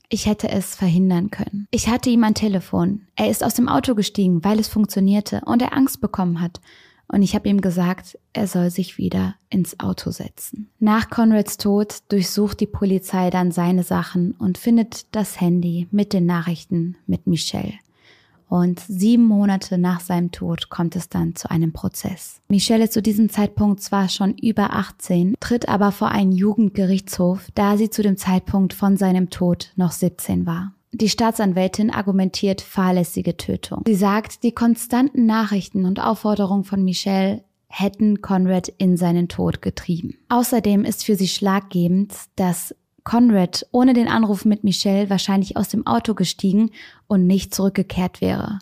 ich 0.10 0.28
hätte 0.28 0.50
es 0.50 0.76
verhindern 0.76 1.32
können. 1.32 1.68
Ich 1.72 1.88
hatte 1.88 2.12
ihm 2.12 2.24
ein 2.24 2.36
Telefon. 2.36 3.08
Er 3.16 3.30
ist 3.30 3.44
aus 3.44 3.56
dem 3.56 3.68
Auto 3.68 3.96
gestiegen, 3.96 4.44
weil 4.44 4.60
es 4.60 4.68
funktionierte 4.68 5.42
und 5.46 5.62
er 5.62 5.74
Angst 5.74 6.02
bekommen 6.02 6.40
hat 6.40 6.62
und 7.12 7.24
ich 7.24 7.36
habe 7.36 7.50
ihm 7.50 7.60
gesagt, 7.60 8.18
er 8.34 8.48
soll 8.48 8.70
sich 8.70 8.98
wieder 8.98 9.36
ins 9.50 9.80
Auto 9.80 10.12
setzen. 10.12 10.70
Nach 10.80 11.10
Conrads 11.10 11.58
Tod 11.58 11.98
durchsucht 12.10 12.60
die 12.60 12.68
Polizei 12.68 13.30
dann 13.32 13.52
seine 13.52 13.84
Sachen 13.84 14.34
und 14.34 14.58
findet 14.58 15.14
das 15.16 15.42
Handy 15.42 15.88
mit 15.92 16.14
den 16.14 16.26
Nachrichten 16.26 16.98
mit 17.08 17.26
Michelle. 17.26 17.74
Und 18.48 18.80
sieben 18.80 19.26
Monate 19.26 19.78
nach 19.78 20.00
seinem 20.00 20.32
Tod 20.32 20.70
kommt 20.70 20.96
es 20.96 21.08
dann 21.08 21.36
zu 21.36 21.52
einem 21.52 21.72
Prozess. 21.72 22.42
Michelle 22.48 22.86
ist 22.86 22.94
zu 22.94 23.02
diesem 23.02 23.30
Zeitpunkt 23.30 23.82
zwar 23.82 24.10
schon 24.10 24.36
über 24.38 24.74
18, 24.74 25.36
tritt 25.40 25.70
aber 25.70 25.92
vor 25.92 26.10
einen 26.10 26.32
Jugendgerichtshof, 26.32 27.48
da 27.54 27.78
sie 27.78 27.92
zu 27.92 28.02
dem 28.02 28.18
Zeitpunkt 28.18 28.74
von 28.74 28.98
seinem 28.98 29.30
Tod 29.30 29.72
noch 29.76 29.92
17 29.92 30.48
war. 30.48 30.74
Die 30.92 31.10
Staatsanwältin 31.10 31.92
argumentiert 31.92 32.62
fahrlässige 32.62 33.38
Tötung. 33.38 33.84
Sie 33.86 33.96
sagt, 33.96 34.44
die 34.44 34.52
konstanten 34.52 35.26
Nachrichten 35.26 35.86
und 35.86 36.00
Aufforderungen 36.00 36.64
von 36.64 36.84
Michelle 36.84 37.44
hätten 37.68 38.22
Conrad 38.22 38.68
in 38.68 38.98
seinen 38.98 39.28
Tod 39.28 39.62
getrieben. 39.62 40.16
Außerdem 40.30 40.86
ist 40.86 41.06
für 41.06 41.16
sie 41.16 41.28
schlaggebend, 41.28 42.14
dass 42.36 42.76
Conrad 43.04 43.66
ohne 43.72 43.94
den 43.94 44.08
Anruf 44.08 44.46
mit 44.46 44.64
Michelle 44.64 45.10
wahrscheinlich 45.10 45.56
aus 45.56 45.70
dem 45.70 45.86
Auto 45.86 46.16
gestiegen 46.16 46.72
und 47.08 47.28
nicht 47.28 47.54
zurückgekehrt 47.54 48.22
wäre 48.22 48.60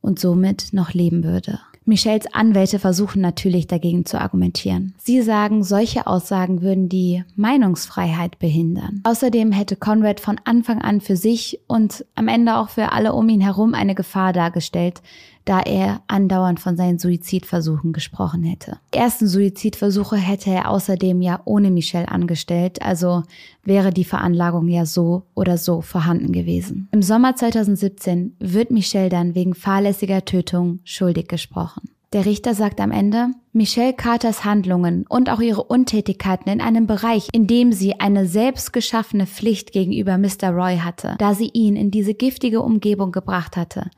und 0.00 0.18
somit 0.18 0.72
noch 0.72 0.92
leben 0.92 1.24
würde. 1.24 1.60
Michelles 1.90 2.32
Anwälte 2.32 2.78
versuchen 2.78 3.20
natürlich 3.20 3.66
dagegen 3.66 4.06
zu 4.06 4.18
argumentieren. 4.18 4.94
Sie 4.96 5.20
sagen, 5.20 5.64
solche 5.64 6.06
Aussagen 6.06 6.62
würden 6.62 6.88
die 6.88 7.24
Meinungsfreiheit 7.34 8.38
behindern. 8.38 9.02
Außerdem 9.04 9.50
hätte 9.50 9.74
Conrad 9.76 10.20
von 10.20 10.40
Anfang 10.44 10.80
an 10.80 11.00
für 11.00 11.16
sich 11.16 11.60
und 11.66 12.06
am 12.14 12.28
Ende 12.28 12.56
auch 12.56 12.68
für 12.70 12.92
alle 12.92 13.12
um 13.12 13.28
ihn 13.28 13.40
herum 13.40 13.74
eine 13.74 13.96
Gefahr 13.96 14.32
dargestellt, 14.32 15.02
da 15.50 15.58
er 15.58 16.00
andauernd 16.06 16.60
von 16.60 16.76
seinen 16.76 17.00
Suizidversuchen 17.00 17.92
gesprochen 17.92 18.44
hätte. 18.44 18.78
Die 18.94 18.98
ersten 18.98 19.26
Suizidversuche 19.26 20.14
hätte 20.14 20.50
er 20.50 20.70
außerdem 20.70 21.20
ja 21.22 21.40
ohne 21.44 21.72
Michelle 21.72 22.08
angestellt, 22.08 22.80
also 22.82 23.24
wäre 23.64 23.90
die 23.90 24.04
Veranlagung 24.04 24.68
ja 24.68 24.86
so 24.86 25.24
oder 25.34 25.58
so 25.58 25.80
vorhanden 25.80 26.30
gewesen. 26.30 26.88
Im 26.92 27.02
Sommer 27.02 27.34
2017 27.34 28.36
wird 28.38 28.70
Michelle 28.70 29.08
dann 29.08 29.34
wegen 29.34 29.54
fahrlässiger 29.54 30.24
Tötung 30.24 30.78
schuldig 30.84 31.26
gesprochen. 31.26 31.90
Der 32.12 32.26
Richter 32.26 32.54
sagt 32.54 32.80
am 32.80 32.90
Ende, 32.90 33.28
Michelle 33.52 33.92
Carters 33.92 34.44
Handlungen 34.44 35.04
und 35.08 35.30
auch 35.30 35.40
ihre 35.40 35.62
Untätigkeiten 35.62 36.50
in 36.50 36.60
einem 36.60 36.88
Bereich, 36.88 37.28
in 37.32 37.46
dem 37.46 37.72
sie 37.72 38.00
eine 38.00 38.26
selbst 38.26 38.72
geschaffene 38.72 39.26
Pflicht 39.26 39.70
gegenüber 39.70 40.18
Mr. 40.18 40.50
Roy 40.50 40.78
hatte, 40.78 41.14
da 41.18 41.34
sie 41.34 41.50
ihn 41.52 41.76
in 41.76 41.92
diese 41.92 42.14
giftige 42.14 42.62
Umgebung 42.62 43.12
gebracht 43.12 43.56
hatte, 43.56 43.90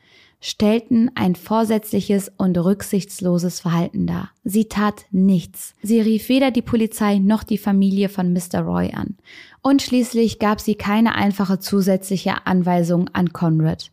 stellten 0.42 1.10
ein 1.14 1.36
vorsätzliches 1.36 2.30
und 2.36 2.58
rücksichtsloses 2.58 3.60
Verhalten 3.60 4.08
dar. 4.08 4.30
Sie 4.42 4.66
tat 4.66 5.06
nichts. 5.12 5.74
Sie 5.82 6.00
rief 6.00 6.28
weder 6.28 6.50
die 6.50 6.62
Polizei 6.62 7.18
noch 7.18 7.44
die 7.44 7.58
Familie 7.58 8.08
von 8.08 8.32
Mr. 8.32 8.60
Roy 8.60 8.90
an. 8.92 9.16
Und 9.62 9.82
schließlich 9.82 10.40
gab 10.40 10.60
sie 10.60 10.74
keine 10.74 11.14
einfache 11.14 11.60
zusätzliche 11.60 12.44
Anweisung 12.44 13.08
an 13.12 13.32
Conrad, 13.32 13.92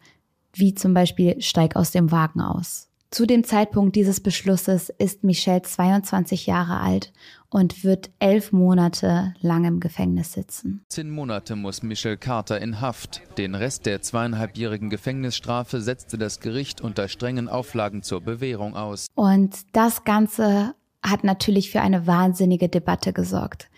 wie 0.53 0.73
zum 0.73 0.95
Beispiel 0.95 1.39
steig 1.39 1.75
aus 1.75 1.91
dem 1.91 2.11
Wagen 2.11 2.41
aus. 2.41 2.88
Zu 3.11 3.25
dem 3.25 3.43
Zeitpunkt 3.43 3.95
dieses 3.95 4.19
Beschlusses 4.19 4.89
ist 4.89 5.23
Michelle 5.23 5.63
22 5.63 6.45
Jahre 6.45 6.79
alt 6.79 7.11
und 7.49 7.83
wird 7.83 8.11
elf 8.19 8.51
Monate 8.51 9.33
lang 9.41 9.65
im 9.65 9.79
Gefängnis 9.79 10.33
sitzen. 10.33 10.85
Zehn 10.89 11.09
Monate 11.09 11.55
muss 11.55 11.81
Michelle 11.81 12.17
Carter 12.17 12.61
in 12.61 12.81
Haft. 12.81 13.21
Den 13.39 13.55
Rest 13.55 13.87
der 13.87 14.03
zweieinhalbjährigen 14.03 14.91
Gefängnisstrafe 14.91 15.81
setzte 15.81 16.19
das 16.19 16.39
Gericht 16.39 16.81
unter 16.81 17.07
strengen 17.07 17.49
Auflagen 17.49 18.03
zur 18.03 18.21
Bewährung 18.21 18.75
aus. 18.75 19.07
Und 19.15 19.55
das 19.71 20.03
Ganze 20.03 20.75
hat 21.01 21.23
natürlich 21.23 21.71
für 21.71 21.81
eine 21.81 22.05
wahnsinnige 22.05 22.69
Debatte 22.69 23.11
gesorgt. 23.11 23.69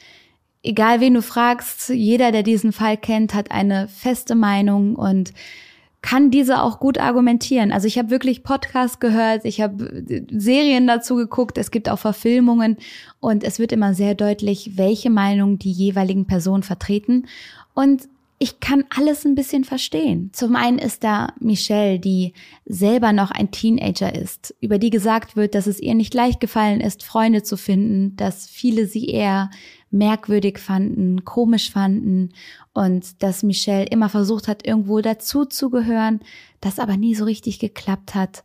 Egal 0.62 1.00
wen 1.00 1.14
du 1.14 1.22
fragst, 1.22 1.88
jeder, 1.88 2.34
der 2.34 2.44
diesen 2.44 2.74
Fall 2.74 2.98
kennt, 2.98 3.34
hat 3.34 3.50
eine 3.50 3.88
feste 3.88 4.36
Meinung 4.36 4.96
und 4.96 5.34
kann 6.02 6.32
diese 6.32 6.64
auch 6.64 6.80
gut 6.80 6.98
argumentieren. 6.98 7.72
Also 7.72 7.88
ich 7.88 7.98
habe 7.98 8.10
wirklich 8.10 8.44
Podcasts 8.44 9.00
gehört, 9.00 9.46
ich 9.46 9.62
habe 9.62 9.86
äh, 9.86 10.24
Serien 10.32 10.88
dazu 10.88 11.16
geguckt, 11.16 11.58
es 11.58 11.72
gibt 11.72 11.90
auch 11.90 12.00
Verfilmungen 12.00 12.78
und 13.20 13.44
es 13.44 13.60
wird 13.60 13.72
immer 13.72 13.94
sehr 13.94 14.16
deutlich, 14.16 14.78
welche 14.78 15.10
Meinung 15.10 15.60
die 15.60 15.72
jeweiligen 15.72 16.26
Personen 16.26 16.64
vertreten. 16.64 17.28
Und 17.74 18.10
ich 18.42 18.60
kann 18.60 18.86
alles 18.90 19.24
ein 19.24 19.36
bisschen 19.36 19.66
verstehen. 19.66 20.32
Zum 20.34 20.56
einen 20.56 20.80
ist 20.80 21.04
da 21.04 21.32
Michelle, 21.40 22.00
die 22.00 22.34
selber 22.66 23.14
noch 23.14 23.30
ein 23.30 23.52
Teenager 23.52 24.16
ist, 24.16 24.56
über 24.60 24.80
die 24.80 24.90
gesagt 24.90 25.36
wird, 25.36 25.54
dass 25.54 25.68
es 25.68 25.80
ihr 25.80 25.94
nicht 25.94 26.16
leicht 26.16 26.40
gefallen 26.40 26.82
ist, 26.82 27.04
Freunde 27.04 27.44
zu 27.44 27.56
finden, 27.56 28.16
dass 28.16 28.48
viele 28.48 28.88
sie 28.88 29.10
eher 29.10 29.52
merkwürdig 29.92 30.58
fanden, 30.58 31.24
komisch 31.24 31.70
fanden 31.70 32.30
und 32.74 33.22
dass 33.22 33.44
Michelle 33.44 33.86
immer 33.86 34.10
versucht 34.10 34.48
hat, 34.48 34.66
irgendwo 34.66 35.02
dazuzugehören, 35.02 36.22
das 36.62 36.80
aber 36.80 36.98
nie 36.98 37.14
so 37.14 37.26
richtig 37.26 37.60
geklappt 37.60 38.16
hat. 38.16 38.44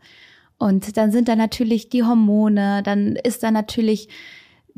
Und 0.58 0.98
dann 0.98 1.10
sind 1.10 1.26
da 1.26 1.36
natürlich 1.36 1.88
die 1.88 2.04
Hormone, 2.04 2.82
dann 2.82 3.16
ist 3.16 3.42
da 3.42 3.50
natürlich 3.50 4.10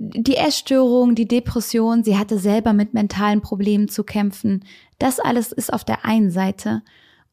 die 0.00 0.36
Essstörung, 0.36 1.16
die 1.16 1.26
Depression, 1.26 2.04
sie 2.04 2.16
hatte 2.16 2.38
selber 2.38 2.72
mit 2.72 2.94
mentalen 2.94 3.40
Problemen 3.40 3.88
zu 3.88 4.04
kämpfen. 4.04 4.64
Das 5.00 5.18
alles 5.18 5.50
ist 5.50 5.72
auf 5.72 5.84
der 5.84 6.04
einen 6.04 6.30
Seite. 6.30 6.82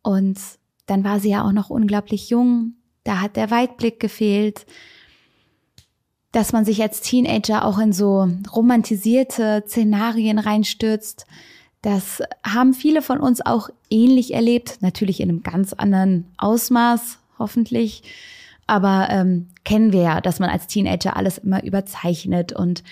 Und 0.01 0.39
dann 0.87 1.03
war 1.03 1.19
sie 1.19 1.29
ja 1.29 1.45
auch 1.45 1.51
noch 1.51 1.69
unglaublich 1.69 2.31
jung. 2.31 2.73
Da 3.03 3.21
hat 3.21 3.35
der 3.35 3.51
Weitblick 3.51 3.99
gefehlt. 3.99 4.65
Dass 6.31 6.53
man 6.53 6.65
sich 6.65 6.81
als 6.81 7.01
Teenager 7.01 7.65
auch 7.65 7.77
in 7.77 7.93
so 7.93 8.27
romantisierte 8.51 9.63
Szenarien 9.67 10.39
reinstürzt. 10.39 11.27
Das 11.83 12.23
haben 12.43 12.73
viele 12.73 13.03
von 13.03 13.19
uns 13.19 13.45
auch 13.45 13.69
ähnlich 13.91 14.33
erlebt. 14.33 14.79
Natürlich 14.81 15.21
in 15.21 15.29
einem 15.29 15.43
ganz 15.43 15.73
anderen 15.73 16.25
Ausmaß, 16.39 17.19
hoffentlich. 17.37 18.01
Aber 18.67 19.07
ähm, 19.11 19.49
kennen 19.63 19.91
wir 19.93 20.01
ja, 20.01 20.21
dass 20.21 20.39
man 20.39 20.49
als 20.49 20.67
Teenager 20.67 21.15
alles 21.15 21.37
immer 21.37 21.63
überzeichnet 21.63 22.53
und 22.53 22.83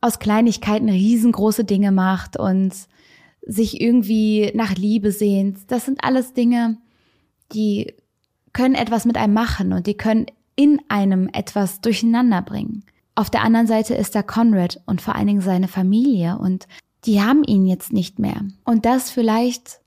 aus 0.00 0.18
Kleinigkeiten 0.18 0.88
riesengroße 0.88 1.64
Dinge 1.64 1.90
macht 1.90 2.36
und 2.36 2.74
sich 3.46 3.80
irgendwie 3.80 4.52
nach 4.54 4.74
Liebe 4.74 5.12
sehnt. 5.12 5.70
Das 5.70 5.86
sind 5.86 6.04
alles 6.04 6.34
Dinge, 6.34 6.78
die 7.52 7.94
können 8.52 8.74
etwas 8.74 9.04
mit 9.04 9.16
einem 9.16 9.34
machen 9.34 9.72
und 9.72 9.86
die 9.86 9.96
können 9.96 10.26
in 10.56 10.80
einem 10.88 11.28
etwas 11.32 11.80
durcheinander 11.80 12.42
bringen. 12.42 12.84
Auf 13.14 13.30
der 13.30 13.42
anderen 13.42 13.66
Seite 13.66 13.94
ist 13.94 14.14
da 14.14 14.22
Conrad 14.22 14.80
und 14.86 15.00
vor 15.00 15.14
allen 15.14 15.26
Dingen 15.26 15.40
seine 15.40 15.68
Familie 15.68 16.38
und 16.38 16.66
die 17.04 17.22
haben 17.22 17.44
ihn 17.44 17.66
jetzt 17.66 17.92
nicht 17.92 18.18
mehr. 18.18 18.42
Und 18.64 18.86
das 18.86 19.10
vielleicht 19.10 19.80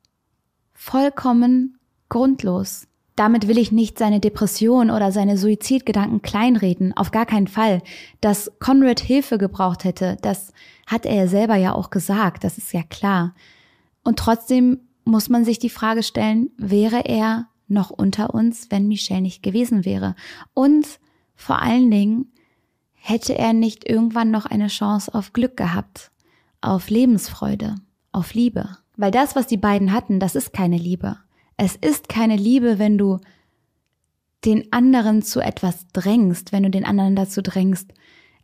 vollkommen 0.74 1.78
grundlos. 2.10 2.88
Damit 3.18 3.48
will 3.48 3.58
ich 3.58 3.72
nicht 3.72 3.98
seine 3.98 4.20
Depression 4.20 4.92
oder 4.92 5.12
seine 5.12 5.40
Suizidgedanken 5.40 6.22
kleinreden, 6.22 6.96
auf 6.96 7.10
gar 7.10 7.26
keinen 7.26 7.48
Fall. 7.48 7.82
Dass 8.22 8.52
Conrad 8.60 9.00
Hilfe 9.00 9.40
gebraucht 9.40 9.84
hätte, 9.84 10.18
das 10.22 10.54
hat 10.86 11.08
er 11.08 11.28
selber 11.28 11.56
ja 11.56 11.74
auch 11.74 11.90
gesagt, 11.90 12.44
das 12.44 12.60
ist 12.60 12.74
ja 12.74 12.84
klar. 12.84 13.34
Und 14.04 14.20
trotzdem 14.20 14.82
muss 15.04 15.30
man 15.30 15.46
sich 15.46 15.58
die 15.58 15.72
Frage 15.72 16.04
stellen, 16.04 16.52
wäre 16.58 17.06
er 17.06 17.48
noch 17.68 17.90
unter 17.90 18.36
uns, 18.36 18.70
wenn 18.70 18.88
Michelle 18.88 19.22
nicht 19.22 19.42
gewesen 19.42 19.84
wäre? 19.84 20.16
Und 20.54 21.00
vor 21.36 21.60
allen 21.60 21.90
Dingen, 21.90 22.32
hätte 22.94 23.36
er 23.36 23.54
nicht 23.54 23.90
irgendwann 23.90 24.30
noch 24.30 24.46
eine 24.46 24.68
Chance 24.68 25.16
auf 25.16 25.34
Glück 25.34 25.58
gehabt, 25.58 26.12
auf 26.62 26.92
Lebensfreude, 26.92 27.78
auf 28.12 28.36
Liebe? 28.36 28.78
Weil 28.96 29.12
das, 29.12 29.36
was 29.36 29.48
die 29.48 29.58
beiden 29.58 29.92
hatten, 29.92 30.20
das 30.20 30.36
ist 30.36 30.54
keine 30.54 30.78
Liebe. 30.78 31.18
Es 31.58 31.76
ist 31.76 32.08
keine 32.08 32.36
Liebe, 32.36 32.80
wenn 32.80 32.98
du 32.98 33.20
den 34.46 34.72
anderen 34.72 35.24
zu 35.24 35.40
etwas 35.40 35.88
drängst, 35.92 36.52
wenn 36.52 36.64
du 36.64 36.70
den 36.70 36.86
anderen 36.86 37.16
dazu 37.16 37.42
drängst, 37.42 37.92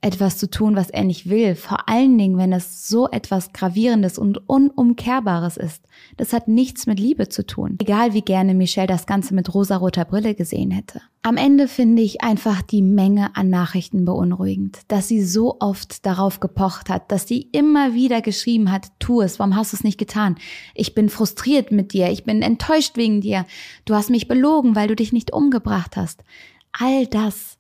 etwas 0.04 0.38
zu 0.38 0.50
tun, 0.50 0.76
was 0.76 0.90
er 0.90 1.06
nicht 1.06 1.30
will. 1.30 1.56
Vor 1.56 1.88
allen 1.88 2.18
Dingen, 2.18 2.38
wenn 2.38 2.52
es 2.52 2.90
so 2.90 3.10
etwas 3.10 3.54
Gravierendes 3.54 4.18
und 4.18 4.50
Unumkehrbares 4.50 5.56
ist. 5.56 5.86
Das 6.18 6.34
hat 6.34 6.50
nichts 6.50 6.86
mit 6.88 7.00
Liebe 7.00 7.30
zu 7.30 7.46
tun. 7.46 7.78
Egal 7.80 8.14
wie 8.14 8.22
gerne 8.22 8.54
Michelle 8.54 8.88
das 8.88 9.06
Ganze 9.06 9.34
mit 9.34 9.54
rosaroter 9.54 10.04
Brille 10.04 10.36
gesehen 10.36 10.72
hätte. 10.72 11.02
Am 11.22 11.38
Ende 11.38 11.70
finde 11.70 12.02
ich 12.02 12.22
einfach 12.22 12.62
die 12.62 12.82
Menge 12.82 13.34
an 13.38 13.50
Nachrichten 13.50 14.04
beunruhigend, 14.04 14.80
dass 14.90 15.08
sie 15.08 15.24
so 15.24 15.58
oft 15.62 16.06
darauf 16.06 16.42
gepocht 16.42 16.90
hat, 16.90 17.10
dass 17.10 17.26
sie 17.26 17.48
immer 17.54 17.94
wieder 17.94 18.22
geschrieben 18.22 18.72
hat, 18.72 18.88
tu 19.00 19.22
es, 19.22 19.40
warum 19.40 19.56
hast 19.56 19.72
du 19.72 19.78
es 19.78 19.86
nicht 19.86 19.98
getan? 19.98 20.36
Ich 20.76 20.94
bin 20.94 21.08
frustriert 21.08 21.72
mit 21.72 21.94
dir, 21.94 22.10
ich 22.10 22.26
bin 22.26 22.42
enttäuscht 22.42 22.98
wegen 22.98 23.22
dir, 23.22 23.46
du 23.86 23.96
hast 23.96 24.10
mich 24.10 24.28
belogen, 24.28 24.76
weil 24.76 24.90
du 24.90 24.98
dich 24.98 25.14
nicht 25.14 25.32
umgebracht 25.32 25.96
hast. 25.96 26.26
All 26.74 27.08
das, 27.08 27.58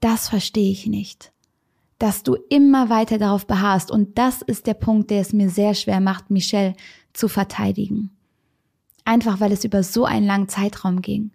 das 0.00 0.28
verstehe 0.28 0.70
ich 0.70 0.86
nicht 0.86 1.31
dass 2.02 2.24
du 2.24 2.34
immer 2.48 2.90
weiter 2.90 3.16
darauf 3.16 3.46
beharrst. 3.46 3.92
Und 3.92 4.18
das 4.18 4.42
ist 4.42 4.66
der 4.66 4.74
Punkt, 4.74 5.08
der 5.10 5.20
es 5.20 5.32
mir 5.32 5.48
sehr 5.48 5.72
schwer 5.72 6.00
macht, 6.00 6.32
Michelle 6.32 6.74
zu 7.12 7.28
verteidigen. 7.28 8.10
Einfach 9.04 9.38
weil 9.38 9.52
es 9.52 9.62
über 9.62 9.84
so 9.84 10.04
einen 10.04 10.26
langen 10.26 10.48
Zeitraum 10.48 11.00
ging. 11.00 11.30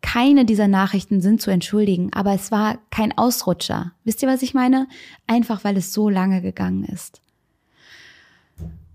Keine 0.00 0.46
dieser 0.46 0.66
Nachrichten 0.66 1.20
sind 1.20 1.42
zu 1.42 1.50
entschuldigen, 1.50 2.10
aber 2.14 2.32
es 2.32 2.50
war 2.50 2.78
kein 2.88 3.16
Ausrutscher. 3.18 3.92
Wisst 4.02 4.22
ihr, 4.22 4.28
was 4.30 4.40
ich 4.40 4.54
meine? 4.54 4.88
Einfach 5.26 5.62
weil 5.62 5.76
es 5.76 5.92
so 5.92 6.08
lange 6.08 6.40
gegangen 6.40 6.84
ist. 6.84 7.20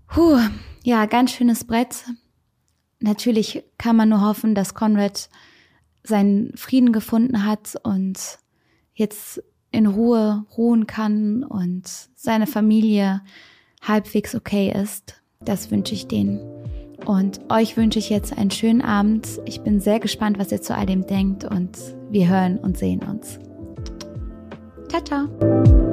Puh, 0.08 0.40
ja, 0.82 1.06
ganz 1.06 1.30
schönes 1.30 1.62
Brett. 1.62 2.06
Natürlich 2.98 3.62
kann 3.78 3.94
man 3.94 4.08
nur 4.08 4.22
hoffen, 4.22 4.56
dass 4.56 4.74
Conrad 4.74 5.30
seinen 6.02 6.56
Frieden 6.56 6.90
gefunden 6.92 7.44
hat 7.46 7.76
und 7.84 8.18
jetzt 8.94 9.40
in 9.70 9.86
Ruhe 9.86 10.44
ruhen 10.56 10.86
kann 10.86 11.44
und 11.44 11.88
seine 12.14 12.46
Familie 12.46 13.22
halbwegs 13.82 14.34
okay 14.34 14.72
ist. 14.72 15.22
Das 15.40 15.70
wünsche 15.70 15.94
ich 15.94 16.08
denen. 16.08 16.40
Und 17.06 17.40
euch 17.50 17.76
wünsche 17.76 17.98
ich 17.98 18.10
jetzt 18.10 18.36
einen 18.36 18.50
schönen 18.50 18.82
Abend. 18.82 19.28
Ich 19.44 19.60
bin 19.60 19.80
sehr 19.80 20.00
gespannt, 20.00 20.38
was 20.38 20.50
ihr 20.52 20.60
zu 20.60 20.74
all 20.74 20.86
dem 20.86 21.06
denkt 21.06 21.44
und 21.44 21.78
wir 22.10 22.28
hören 22.28 22.58
und 22.58 22.76
sehen 22.76 23.02
uns. 23.02 23.38
Ciao, 24.88 25.02
ciao. 25.02 25.87